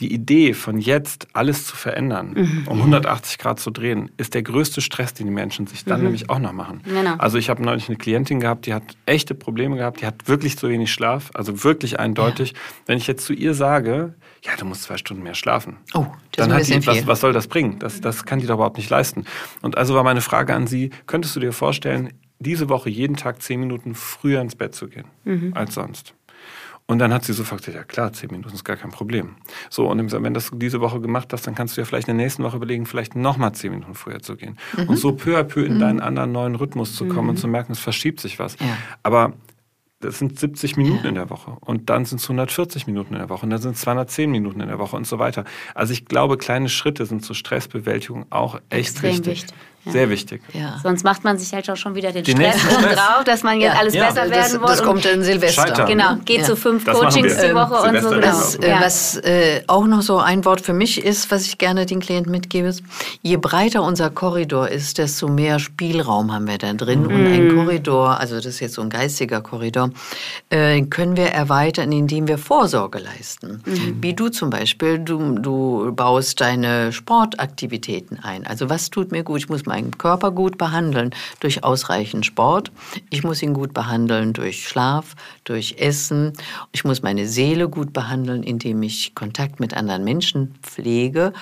die 0.00 0.12
Idee 0.12 0.54
von 0.54 0.78
jetzt 0.78 1.26
alles 1.32 1.66
zu 1.66 1.76
verändern, 1.76 2.34
mhm. 2.36 2.68
um 2.68 2.78
180 2.78 3.38
Grad 3.38 3.58
zu 3.58 3.70
drehen, 3.70 4.10
ist 4.16 4.34
der 4.34 4.42
größte 4.42 4.80
Stress, 4.80 5.14
den 5.14 5.26
die 5.26 5.32
Menschen 5.32 5.66
sich 5.66 5.84
dann 5.84 5.98
mhm. 5.98 6.04
nämlich 6.04 6.30
auch 6.30 6.38
noch 6.38 6.52
machen. 6.52 6.82
Genau. 6.84 7.16
Also 7.16 7.38
ich 7.38 7.50
habe 7.50 7.62
neulich 7.62 7.88
eine 7.88 7.98
Klientin 7.98 8.38
gehabt, 8.40 8.66
die 8.66 8.74
hat 8.74 8.84
echte 9.06 9.34
Probleme 9.34 9.76
gehabt, 9.76 10.00
die 10.00 10.06
hat 10.06 10.28
wirklich 10.28 10.56
zu 10.56 10.68
wenig 10.68 10.92
Schlaf, 10.92 11.30
also 11.34 11.64
wirklich 11.64 11.98
eindeutig. 11.98 12.52
Ja. 12.52 12.58
Wenn 12.86 12.98
ich 12.98 13.06
jetzt 13.06 13.24
zu 13.24 13.32
ihr 13.32 13.54
sage, 13.54 14.14
ja, 14.42 14.52
du 14.56 14.64
musst 14.64 14.84
zwei 14.84 14.96
Stunden 14.96 15.22
mehr 15.22 15.34
schlafen, 15.34 15.76
oh, 15.94 16.06
dann 16.36 16.52
hat 16.52 16.68
die, 16.68 16.86
was, 16.86 17.06
was 17.06 17.20
soll 17.20 17.32
das 17.32 17.48
bringen? 17.48 17.78
Das, 17.80 18.00
das 18.00 18.24
kann 18.24 18.38
die 18.38 18.46
doch 18.46 18.54
überhaupt 18.54 18.76
nicht 18.76 18.90
leisten. 18.90 19.24
Und 19.62 19.76
also 19.76 19.94
war 19.94 20.04
meine 20.04 20.20
Frage 20.20 20.54
an 20.54 20.68
Sie, 20.68 20.90
könntest 21.06 21.34
du 21.34 21.40
dir 21.40 21.52
vorstellen, 21.52 22.12
diese 22.38 22.68
Woche 22.68 22.88
jeden 22.88 23.16
Tag 23.16 23.42
zehn 23.42 23.58
Minuten 23.58 23.96
früher 23.96 24.40
ins 24.40 24.54
Bett 24.54 24.74
zu 24.74 24.88
gehen 24.88 25.06
mhm. 25.24 25.52
als 25.54 25.74
sonst? 25.74 26.14
Und 26.90 27.00
dann 27.00 27.12
hat 27.12 27.22
sie 27.22 27.34
sofort 27.34 27.60
gesagt, 27.60 27.76
ja 27.76 27.84
klar, 27.84 28.14
zehn 28.14 28.30
Minuten 28.30 28.54
ist 28.54 28.64
gar 28.64 28.76
kein 28.76 28.90
Problem. 28.90 29.36
So, 29.68 29.90
und 29.90 30.10
wenn 30.10 30.32
das 30.32 30.50
diese 30.54 30.80
Woche 30.80 31.02
gemacht 31.02 31.30
hast, 31.34 31.46
dann 31.46 31.54
kannst 31.54 31.76
du 31.76 31.82
ja 31.82 31.84
vielleicht 31.84 32.08
in 32.08 32.16
der 32.16 32.24
nächsten 32.24 32.42
Woche 32.42 32.56
überlegen, 32.56 32.86
vielleicht 32.86 33.14
nochmal 33.14 33.52
zehn 33.52 33.72
Minuten 33.72 33.94
früher 33.94 34.20
zu 34.20 34.36
gehen. 34.36 34.56
Mhm. 34.74 34.88
Und 34.88 34.96
so 34.96 35.12
peu 35.12 35.38
à 35.38 35.44
peu 35.44 35.62
in 35.64 35.74
mhm. 35.74 35.80
deinen 35.80 36.00
anderen 36.00 36.32
neuen 36.32 36.54
Rhythmus 36.54 36.96
zu 36.96 37.04
kommen 37.04 37.24
mhm. 37.24 37.30
und 37.30 37.36
zu 37.36 37.46
merken, 37.46 37.72
es 37.72 37.78
verschiebt 37.78 38.20
sich 38.20 38.38
was. 38.38 38.58
Ja. 38.58 38.74
Aber 39.02 39.34
das 40.00 40.18
sind 40.18 40.38
70 40.38 40.76
Minuten 40.76 41.02
ja. 41.02 41.08
in 41.08 41.14
der 41.16 41.28
Woche 41.28 41.56
und 41.60 41.90
dann 41.90 42.04
sind 42.04 42.20
es 42.20 42.24
140 42.24 42.86
Minuten 42.86 43.14
in 43.14 43.18
der 43.18 43.28
Woche 43.28 43.44
und 43.44 43.50
dann 43.50 43.60
sind 43.60 43.72
es 43.72 43.80
210 43.80 44.30
Minuten 44.30 44.60
in 44.60 44.68
der 44.68 44.78
Woche 44.78 44.96
und 44.96 45.06
so 45.06 45.18
weiter. 45.18 45.44
Also 45.74 45.92
ich 45.92 46.06
glaube, 46.06 46.38
kleine 46.38 46.68
Schritte 46.68 47.04
sind 47.04 47.24
zur 47.24 47.34
Stressbewältigung 47.34 48.26
auch 48.30 48.60
echt 48.70 48.90
Extrem 48.90 49.10
wichtig. 49.10 49.42
wichtig. 49.42 49.56
Sehr 49.92 50.10
wichtig. 50.10 50.42
Ja. 50.52 50.78
Sonst 50.82 51.04
macht 51.04 51.24
man 51.24 51.38
sich 51.38 51.52
halt 51.52 51.68
auch 51.70 51.76
schon 51.76 51.94
wieder 51.94 52.12
den, 52.12 52.24
den 52.24 52.36
Stress 52.36 52.62
drauf, 52.62 53.24
dass 53.24 53.42
man 53.42 53.60
jetzt 53.60 53.74
ja. 53.74 53.80
alles 53.80 53.92
besser 53.94 54.16
werden 54.16 54.30
das, 54.30 54.52
will. 54.52 54.60
Das 54.60 54.82
kommt 54.82 55.04
in 55.06 55.22
Silvester. 55.22 55.62
Scheitern. 55.62 55.86
Genau, 55.86 56.16
geht 56.24 56.44
zu 56.44 56.56
fünf 56.56 56.84
das 56.84 56.98
Coachings 56.98 57.36
die 57.36 57.54
Woche 57.54 57.88
ähm, 57.88 57.94
und 57.94 58.02
so. 58.02 58.10
Genau. 58.10 58.20
Das, 58.20 58.54
äh, 58.56 58.74
was 58.80 59.16
äh, 59.18 59.62
auch 59.66 59.86
noch 59.86 60.02
so 60.02 60.18
ein 60.18 60.44
Wort 60.44 60.60
für 60.60 60.72
mich 60.72 61.02
ist, 61.04 61.30
was 61.30 61.46
ich 61.46 61.58
gerne 61.58 61.86
den 61.86 62.00
Klienten 62.00 62.30
mitgebe, 62.30 62.68
ist, 62.68 62.82
je 63.22 63.36
breiter 63.36 63.82
unser 63.82 64.10
Korridor 64.10 64.68
ist, 64.68 64.98
desto 64.98 65.28
mehr 65.28 65.58
Spielraum 65.58 66.32
haben 66.32 66.46
wir 66.46 66.58
da 66.58 66.72
drin. 66.72 67.02
Mhm. 67.02 67.14
Und 67.14 67.26
ein 67.26 67.54
Korridor, 67.54 68.20
also 68.20 68.36
das 68.36 68.46
ist 68.46 68.60
jetzt 68.60 68.74
so 68.74 68.82
ein 68.82 68.90
geistiger 68.90 69.40
Korridor, 69.40 69.90
äh, 70.50 70.82
können 70.82 71.16
wir 71.16 71.26
erweitern, 71.26 71.92
indem 71.92 72.28
wir 72.28 72.38
Vorsorge 72.38 72.98
leisten. 72.98 73.62
Mhm. 73.64 73.98
Wie 74.00 74.14
du 74.14 74.28
zum 74.28 74.50
Beispiel, 74.50 74.98
du, 74.98 75.38
du 75.38 75.92
baust 75.92 76.40
deine 76.40 76.92
Sportaktivitäten 76.92 78.18
ein. 78.22 78.46
Also 78.46 78.70
was 78.70 78.90
tut 78.90 79.12
mir 79.12 79.22
gut? 79.22 79.38
Ich 79.38 79.48
muss 79.48 79.66
meinen 79.78 79.96
Körper 79.96 80.32
gut 80.32 80.58
behandeln 80.58 81.14
durch 81.38 81.62
ausreichend 81.62 82.26
Sport. 82.26 82.72
Ich 83.10 83.22
muss 83.22 83.42
ihn 83.42 83.54
gut 83.54 83.72
behandeln 83.72 84.32
durch 84.32 84.66
Schlaf, 84.66 85.14
durch 85.48 85.76
Essen. 85.78 86.32
Ich 86.72 86.84
muss 86.84 87.02
meine 87.02 87.26
Seele 87.26 87.68
gut 87.68 87.92
behandeln, 87.92 88.42
indem 88.42 88.82
ich 88.82 89.14
Kontakt 89.14 89.60
mit 89.60 89.74
anderen 89.74 90.04
Menschen 90.04 90.54
pflege. 90.62 91.32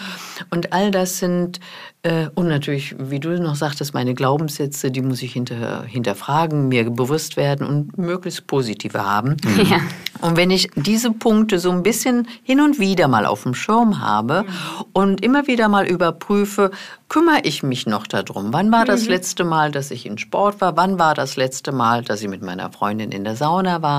Und 0.50 0.72
all 0.72 0.90
das 0.90 1.18
sind 1.18 1.60
äh, 2.06 2.28
und 2.36 2.46
natürlich, 2.46 2.94
wie 2.98 3.18
du 3.18 3.30
noch 3.40 3.56
sagtest, 3.56 3.92
meine 3.92 4.14
Glaubenssätze, 4.14 4.92
die 4.92 5.02
muss 5.02 5.22
ich 5.22 5.32
hinter, 5.32 5.82
hinterfragen, 5.82 6.68
mir 6.68 6.88
bewusst 6.88 7.36
werden 7.36 7.66
und 7.66 7.98
möglichst 7.98 8.46
positive 8.46 9.04
haben. 9.04 9.36
Mhm. 9.44 9.66
Ja. 9.66 9.80
Und 10.20 10.36
wenn 10.36 10.50
ich 10.50 10.70
diese 10.76 11.10
Punkte 11.10 11.58
so 11.58 11.70
ein 11.70 11.82
bisschen 11.82 12.28
hin 12.42 12.60
und 12.60 12.78
wieder 12.78 13.08
mal 13.08 13.26
auf 13.26 13.42
dem 13.42 13.54
Schirm 13.54 14.00
habe 14.00 14.44
mhm. 14.44 14.84
und 14.92 15.20
immer 15.22 15.48
wieder 15.48 15.68
mal 15.68 15.86
überprüfe, 15.86 16.70
kümmere 17.08 17.40
ich 17.42 17.62
mich 17.62 17.86
noch 17.86 18.06
darum? 18.06 18.52
Wann 18.52 18.70
war 18.70 18.84
das 18.84 19.04
mhm. 19.04 19.10
letzte 19.10 19.44
Mal, 19.44 19.72
dass 19.72 19.90
ich 19.90 20.06
in 20.06 20.16
Sport 20.16 20.60
war? 20.60 20.76
Wann 20.76 20.98
war 20.98 21.14
das 21.14 21.36
letzte 21.36 21.72
Mal, 21.72 22.02
dass 22.02 22.22
ich 22.22 22.28
mit 22.28 22.42
meiner 22.42 22.70
Freundin 22.70 23.10
in 23.10 23.24
der 23.24 23.34
Sauna 23.34 23.82
war? 23.82 23.95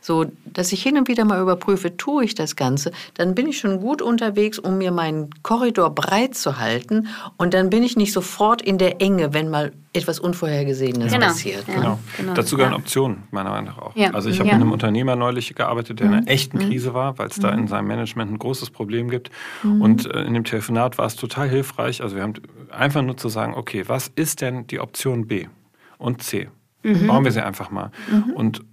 So, 0.00 0.26
dass 0.44 0.72
ich 0.72 0.82
hin 0.82 0.98
und 0.98 1.08
wieder 1.08 1.24
mal 1.24 1.40
überprüfe, 1.40 1.96
tue 1.96 2.24
ich 2.24 2.34
das 2.34 2.56
Ganze, 2.56 2.90
dann 3.14 3.34
bin 3.34 3.46
ich 3.46 3.58
schon 3.58 3.80
gut 3.80 4.02
unterwegs, 4.02 4.58
um 4.58 4.78
mir 4.78 4.90
meinen 4.90 5.30
Korridor 5.42 5.90
breit 5.94 6.34
zu 6.34 6.58
halten 6.58 7.08
und 7.36 7.54
dann 7.54 7.70
bin 7.70 7.82
ich 7.82 7.96
nicht 7.96 8.12
sofort 8.12 8.60
in 8.62 8.78
der 8.78 9.00
Enge, 9.00 9.34
wenn 9.34 9.50
mal 9.50 9.72
etwas 9.92 10.20
Unvorhergesehenes 10.20 11.12
genau. 11.12 11.26
passiert. 11.26 11.66
Ja. 11.66 11.74
Genau. 11.74 11.98
genau. 12.16 12.34
Dazu 12.34 12.56
gehören 12.56 12.72
ja. 12.72 12.78
Optionen, 12.78 13.24
meiner 13.30 13.50
Meinung 13.50 13.66
nach 13.66 13.78
auch. 13.78 13.96
Ja. 13.96 14.10
Also 14.10 14.28
ich 14.28 14.38
habe 14.38 14.48
mit 14.48 14.54
einem 14.54 14.72
Unternehmer 14.72 15.16
neulich 15.16 15.54
gearbeitet, 15.54 16.00
der 16.00 16.06
in 16.06 16.12
einer 16.12 16.22
mhm. 16.22 16.28
echten 16.28 16.58
mhm. 16.58 16.68
Krise 16.68 16.94
war, 16.94 17.18
weil 17.18 17.28
es 17.28 17.38
mhm. 17.38 17.42
da 17.42 17.50
in 17.50 17.68
seinem 17.68 17.88
Management 17.88 18.32
ein 18.32 18.38
großes 18.38 18.70
Problem 18.70 19.08
gibt. 19.08 19.30
Mhm. 19.62 19.80
Und 19.80 20.06
äh, 20.06 20.22
in 20.22 20.34
dem 20.34 20.44
Telefonat 20.44 20.98
war 20.98 21.06
es 21.06 21.16
total 21.16 21.48
hilfreich. 21.48 22.02
Also 22.02 22.16
wir 22.16 22.22
haben 22.22 22.34
einfach 22.70 23.02
nur 23.02 23.16
zu 23.16 23.28
sagen, 23.28 23.54
okay, 23.54 23.84
was 23.86 24.08
ist 24.14 24.40
denn 24.40 24.66
die 24.66 24.80
Option 24.80 25.26
B 25.26 25.46
und 25.96 26.22
C? 26.22 26.48
Mhm. 26.82 27.06
Bauen 27.06 27.24
wir 27.24 27.32
sie 27.32 27.44
einfach 27.44 27.70
mal. 27.70 27.90
Mhm. 28.10 28.32
Und 28.34 28.64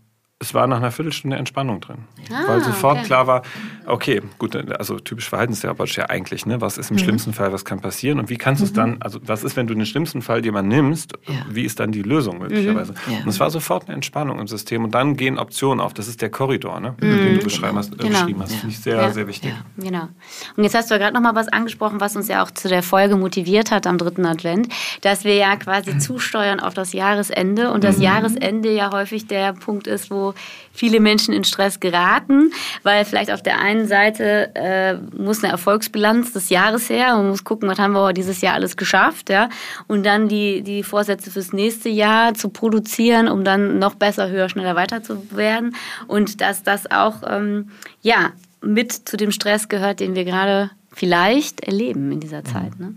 es 0.45 0.53
war 0.53 0.67
nach 0.67 0.77
einer 0.77 0.91
Viertelstunde 0.91 1.37
Entspannung 1.37 1.81
drin. 1.81 1.97
Ah, 2.31 2.47
weil 2.47 2.61
sofort 2.61 2.97
okay. 2.99 3.05
klar 3.05 3.27
war, 3.27 3.41
okay, 3.87 4.21
gut, 4.37 4.55
also 4.55 4.99
typisch 4.99 5.27
verhaltenstherapeutisch 5.27 5.97
ja 5.97 6.05
eigentlich, 6.05 6.45
ne? 6.45 6.61
Was 6.61 6.77
ist 6.77 6.91
im 6.91 6.97
mhm. 6.97 7.01
schlimmsten 7.01 7.33
Fall, 7.33 7.51
was 7.51 7.65
kann 7.65 7.79
passieren? 7.81 8.19
Und 8.19 8.29
wie 8.29 8.37
kannst 8.37 8.61
du 8.61 8.65
es 8.65 8.71
mhm. 8.71 8.75
dann, 8.75 8.97
also 9.01 9.19
was 9.23 9.43
ist, 9.43 9.55
wenn 9.55 9.65
du 9.65 9.73
den 9.73 9.85
schlimmsten 9.85 10.21
Fall 10.21 10.45
jemand 10.45 10.67
nimmst, 10.69 11.13
ja. 11.27 11.33
wie 11.49 11.63
ist 11.63 11.79
dann 11.79 11.91
die 11.91 12.03
Lösung 12.03 12.37
möglicherweise? 12.39 12.93
Mhm. 12.93 13.13
Ja. 13.13 13.19
Und 13.23 13.29
es 13.29 13.39
war 13.39 13.49
sofort 13.49 13.85
eine 13.85 13.95
Entspannung 13.95 14.39
im 14.39 14.47
System 14.47 14.83
und 14.83 14.91
dann 14.93 15.17
gehen 15.17 15.39
Optionen 15.39 15.79
auf. 15.83 15.93
Das 15.93 16.07
ist 16.07 16.21
der 16.21 16.29
Korridor, 16.29 16.79
ne? 16.79 16.95
den 17.01 17.09
du 17.09 17.31
mhm. 17.31 17.39
beschrieben 17.39 17.77
hast. 17.77 17.93
Äh, 17.93 17.97
genau. 17.97 18.09
beschrieben 18.09 18.41
hast. 18.41 18.51
Ja. 18.51 18.57
Finde 18.59 18.73
ich 18.75 18.79
sehr, 18.79 19.11
sehr 19.11 19.27
wichtig. 19.27 19.53
Genau. 19.77 20.07
Und 20.55 20.63
jetzt 20.63 20.75
hast 20.75 20.91
du 20.91 20.95
ja 20.95 20.99
gerade 20.99 21.13
noch 21.13 21.21
mal 21.21 21.35
was 21.35 21.47
angesprochen, 21.47 21.99
was 21.99 22.15
uns 22.15 22.27
ja 22.27 22.43
auch 22.43 22.51
zu 22.51 22.67
der 22.67 22.83
Folge 22.83 23.15
motiviert 23.15 23.71
hat 23.71 23.87
am 23.87 23.97
dritten 23.97 24.25
Advent, 24.25 24.69
dass 25.01 25.23
wir 25.23 25.35
ja 25.35 25.55
quasi 25.55 25.97
zusteuern 25.97 26.59
auf 26.59 26.75
das 26.75 26.93
Jahresende 26.93 27.71
und 27.71 27.83
das 27.83 27.97
mhm. 27.97 28.03
Jahresende 28.03 28.71
ja 28.71 28.91
häufig 28.91 29.25
der 29.25 29.53
Punkt 29.53 29.87
ist, 29.87 30.11
wo 30.11 30.34
viele 30.73 30.99
Menschen 30.99 31.33
in 31.33 31.43
Stress 31.43 31.79
geraten, 31.79 32.51
weil 32.83 33.05
vielleicht 33.05 33.31
auf 33.31 33.41
der 33.41 33.59
einen 33.59 33.87
Seite 33.87 34.51
äh, 34.55 34.95
muss 35.17 35.43
eine 35.43 35.51
Erfolgsbilanz 35.51 36.33
des 36.33 36.49
Jahres 36.49 36.89
her 36.89 37.17
und 37.17 37.29
muss 37.29 37.43
gucken, 37.43 37.69
was 37.69 37.79
haben 37.79 37.93
wir 37.93 38.13
dieses 38.13 38.41
Jahr 38.41 38.55
alles 38.55 38.77
geschafft, 38.77 39.29
ja, 39.29 39.49
und 39.87 40.05
dann 40.05 40.27
die, 40.27 40.61
die 40.61 40.83
Vorsätze 40.83 41.31
fürs 41.31 41.53
nächste 41.53 41.89
Jahr 41.89 42.33
zu 42.33 42.49
produzieren, 42.49 43.27
um 43.27 43.43
dann 43.43 43.79
noch 43.79 43.95
besser, 43.95 44.29
höher, 44.29 44.49
schneller 44.49 44.75
weiter 44.75 45.01
zu 45.01 45.25
werden 45.31 45.75
und 46.07 46.41
dass 46.41 46.63
das 46.63 46.89
auch, 46.91 47.23
ähm, 47.27 47.71
ja, 48.01 48.31
mit 48.61 48.91
zu 48.91 49.15
dem 49.15 49.31
Stress 49.31 49.69
gehört, 49.69 49.99
den 49.99 50.15
wir 50.15 50.25
gerade 50.25 50.71
vielleicht 50.91 51.61
erleben 51.61 52.11
in 52.11 52.19
dieser 52.19 52.43
Zeit. 52.43 52.79
Ne? 52.79 52.95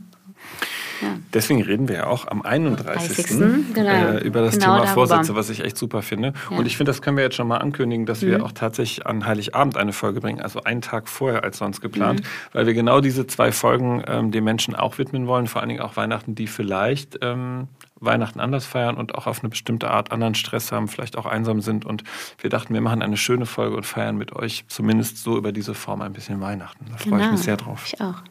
Deswegen 1.33 1.63
reden 1.63 1.89
wir 1.89 1.97
ja 1.97 2.07
auch 2.07 2.27
am 2.27 2.43
31. 2.43 3.17
30. 3.17 3.75
Genau. 3.75 3.91
Äh, 3.91 4.19
über 4.19 4.41
das 4.43 4.55
genau 4.55 4.67
Thema 4.67 4.77
darüber. 4.79 4.95
Vorsätze, 4.95 5.35
was 5.35 5.51
ich 5.51 5.65
echt 5.65 5.77
super 5.77 6.03
finde. 6.03 6.33
Ja. 6.51 6.59
Und 6.59 6.67
ich 6.67 6.77
finde, 6.77 6.91
das 6.91 7.03
können 7.03 7.17
wir 7.17 7.25
jetzt 7.25 7.37
schon 7.37 7.49
mal 7.49 7.59
ankündigen, 7.59 8.07
dass 8.07 8.23
mhm. 8.23 8.29
wir 8.29 8.45
auch 8.45 8.53
tatsächlich 8.53 9.07
an 9.07 9.27
Heiligabend 9.27 9.77
eine 9.77 9.93
Folge 9.93 10.21
bringen, 10.21 10.41
also 10.41 10.63
einen 10.63 10.81
Tag 10.81 11.09
vorher 11.09 11.45
als 11.45 11.59
sonst 11.59 11.81
geplant, 11.81 12.21
mhm. 12.21 12.27
weil 12.53 12.67
wir 12.67 12.75
genau 12.75 13.01
diese 13.01 13.27
zwei 13.27 13.53
Folgen 13.53 14.03
ähm, 14.07 14.31
den 14.31 14.45
Menschen 14.45 14.75
auch 14.75 14.99
widmen 14.99 15.27
wollen, 15.27 15.47
vor 15.47 15.61
allen 15.61 15.69
Dingen 15.69 15.81
auch 15.81 15.97
Weihnachten, 15.97 16.35
die 16.35 16.47
vielleicht 16.47 17.19
ähm, 17.23 17.69
Weihnachten 18.01 18.41
anders 18.41 18.65
feiern 18.65 18.97
und 18.97 19.15
auch 19.15 19.27
auf 19.27 19.41
eine 19.41 19.49
bestimmte 19.49 19.91
Art 19.91 20.13
anderen 20.13 20.35
Stress 20.35 20.73
haben, 20.73 20.89
vielleicht 20.89 21.17
auch 21.17 21.27
einsam 21.27 21.61
sind. 21.61 21.85
Und 21.85 22.05
wir 22.39 22.51
dachten, 22.51 22.75
wir 22.75 22.81
machen 22.81 23.03
eine 23.03 23.17
schöne 23.17 23.47
Folge 23.47 23.77
und 23.77 23.85
feiern 23.85 24.17
mit 24.17 24.35
euch 24.35 24.65
zumindest 24.69 25.19
so 25.19 25.37
über 25.37 25.53
diese 25.53 25.75
Form 25.75 26.03
ein 26.03 26.13
bisschen 26.13 26.41
Weihnachten. 26.41 26.87
Da 26.91 26.97
genau. 26.97 27.17
freue 27.17 27.27
ich 27.27 27.33
mich 27.33 27.41
sehr 27.41 27.57
drauf. 27.57 27.85
Ich 27.87 28.01
auch. 28.01 28.23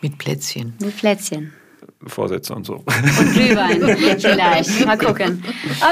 Mit 0.00 0.18
Plätzchen. 0.18 0.74
Mit 0.80 0.96
Plätzchen. 0.96 1.52
Vorsätze 2.06 2.54
und 2.54 2.66
so. 2.66 2.74
Und 2.74 3.32
Glühwein 3.32 4.18
vielleicht. 4.18 4.86
Mal 4.86 4.98
gucken. 4.98 5.42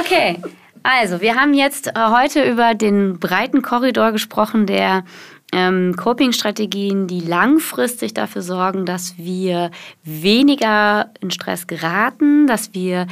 Okay. 0.01 0.41
Also, 0.83 1.21
wir 1.21 1.35
haben 1.35 1.53
jetzt 1.53 1.89
äh, 1.89 1.93
heute 2.11 2.43
über 2.43 2.75
den 2.75 3.19
breiten 3.19 3.61
Korridor 3.61 4.13
gesprochen 4.13 4.67
der 4.67 5.05
ähm, 5.53 5.95
Coping-Strategien, 5.97 7.07
die 7.07 7.21
langfristig 7.21 8.15
dafür 8.15 8.43
sorgen, 8.43 8.87
dass 8.87 9.19
wir 9.19 9.71
weniger 10.05 11.11
in 11.21 11.31
Stress 11.31 11.67
geraten, 11.67 12.47
dass 12.47 12.73
wir 12.73 13.07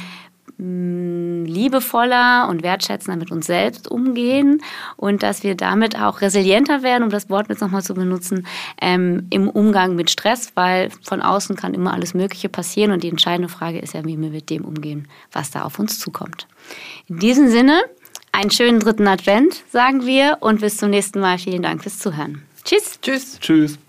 liebevoller 0.59 2.47
und 2.49 2.63
wertschätzender 2.63 3.17
mit 3.17 3.31
uns 3.31 3.45
selbst 3.45 3.89
umgehen 3.89 4.61
und 4.97 5.23
dass 5.23 5.43
wir 5.43 5.55
damit 5.55 5.97
auch 5.97 6.19
resilienter 6.21 6.83
werden, 6.83 7.03
um 7.03 7.09
das 7.09 7.29
Wort 7.29 7.47
jetzt 7.49 7.61
nochmal 7.61 7.81
zu 7.81 7.93
benutzen, 7.93 8.45
ähm, 8.81 9.27
im 9.29 9.49
Umgang 9.49 9.95
mit 9.95 10.09
Stress, 10.09 10.51
weil 10.55 10.89
von 11.03 11.21
außen 11.21 11.55
kann 11.55 11.73
immer 11.73 11.93
alles 11.93 12.13
Mögliche 12.13 12.49
passieren 12.49 12.91
und 12.91 13.03
die 13.03 13.09
entscheidende 13.09 13.49
Frage 13.49 13.79
ist 13.79 13.93
ja, 13.93 14.03
wie 14.03 14.19
wir 14.19 14.29
mit 14.29 14.49
dem 14.49 14.65
umgehen, 14.65 15.07
was 15.31 15.49
da 15.51 15.63
auf 15.63 15.79
uns 15.79 15.97
zukommt. 15.97 16.47
In 17.07 17.19
diesem 17.19 17.49
Sinne, 17.49 17.81
einen 18.31 18.51
schönen 18.51 18.79
dritten 18.79 19.07
Advent, 19.07 19.63
sagen 19.71 20.05
wir, 20.05 20.37
und 20.41 20.61
bis 20.61 20.77
zum 20.77 20.89
nächsten 20.89 21.19
Mal. 21.19 21.37
Vielen 21.37 21.63
Dank 21.63 21.83
fürs 21.83 21.99
Zuhören. 21.99 22.43
Tschüss. 22.63 22.99
Tschüss. 23.01 23.39
Tschüss. 23.39 23.79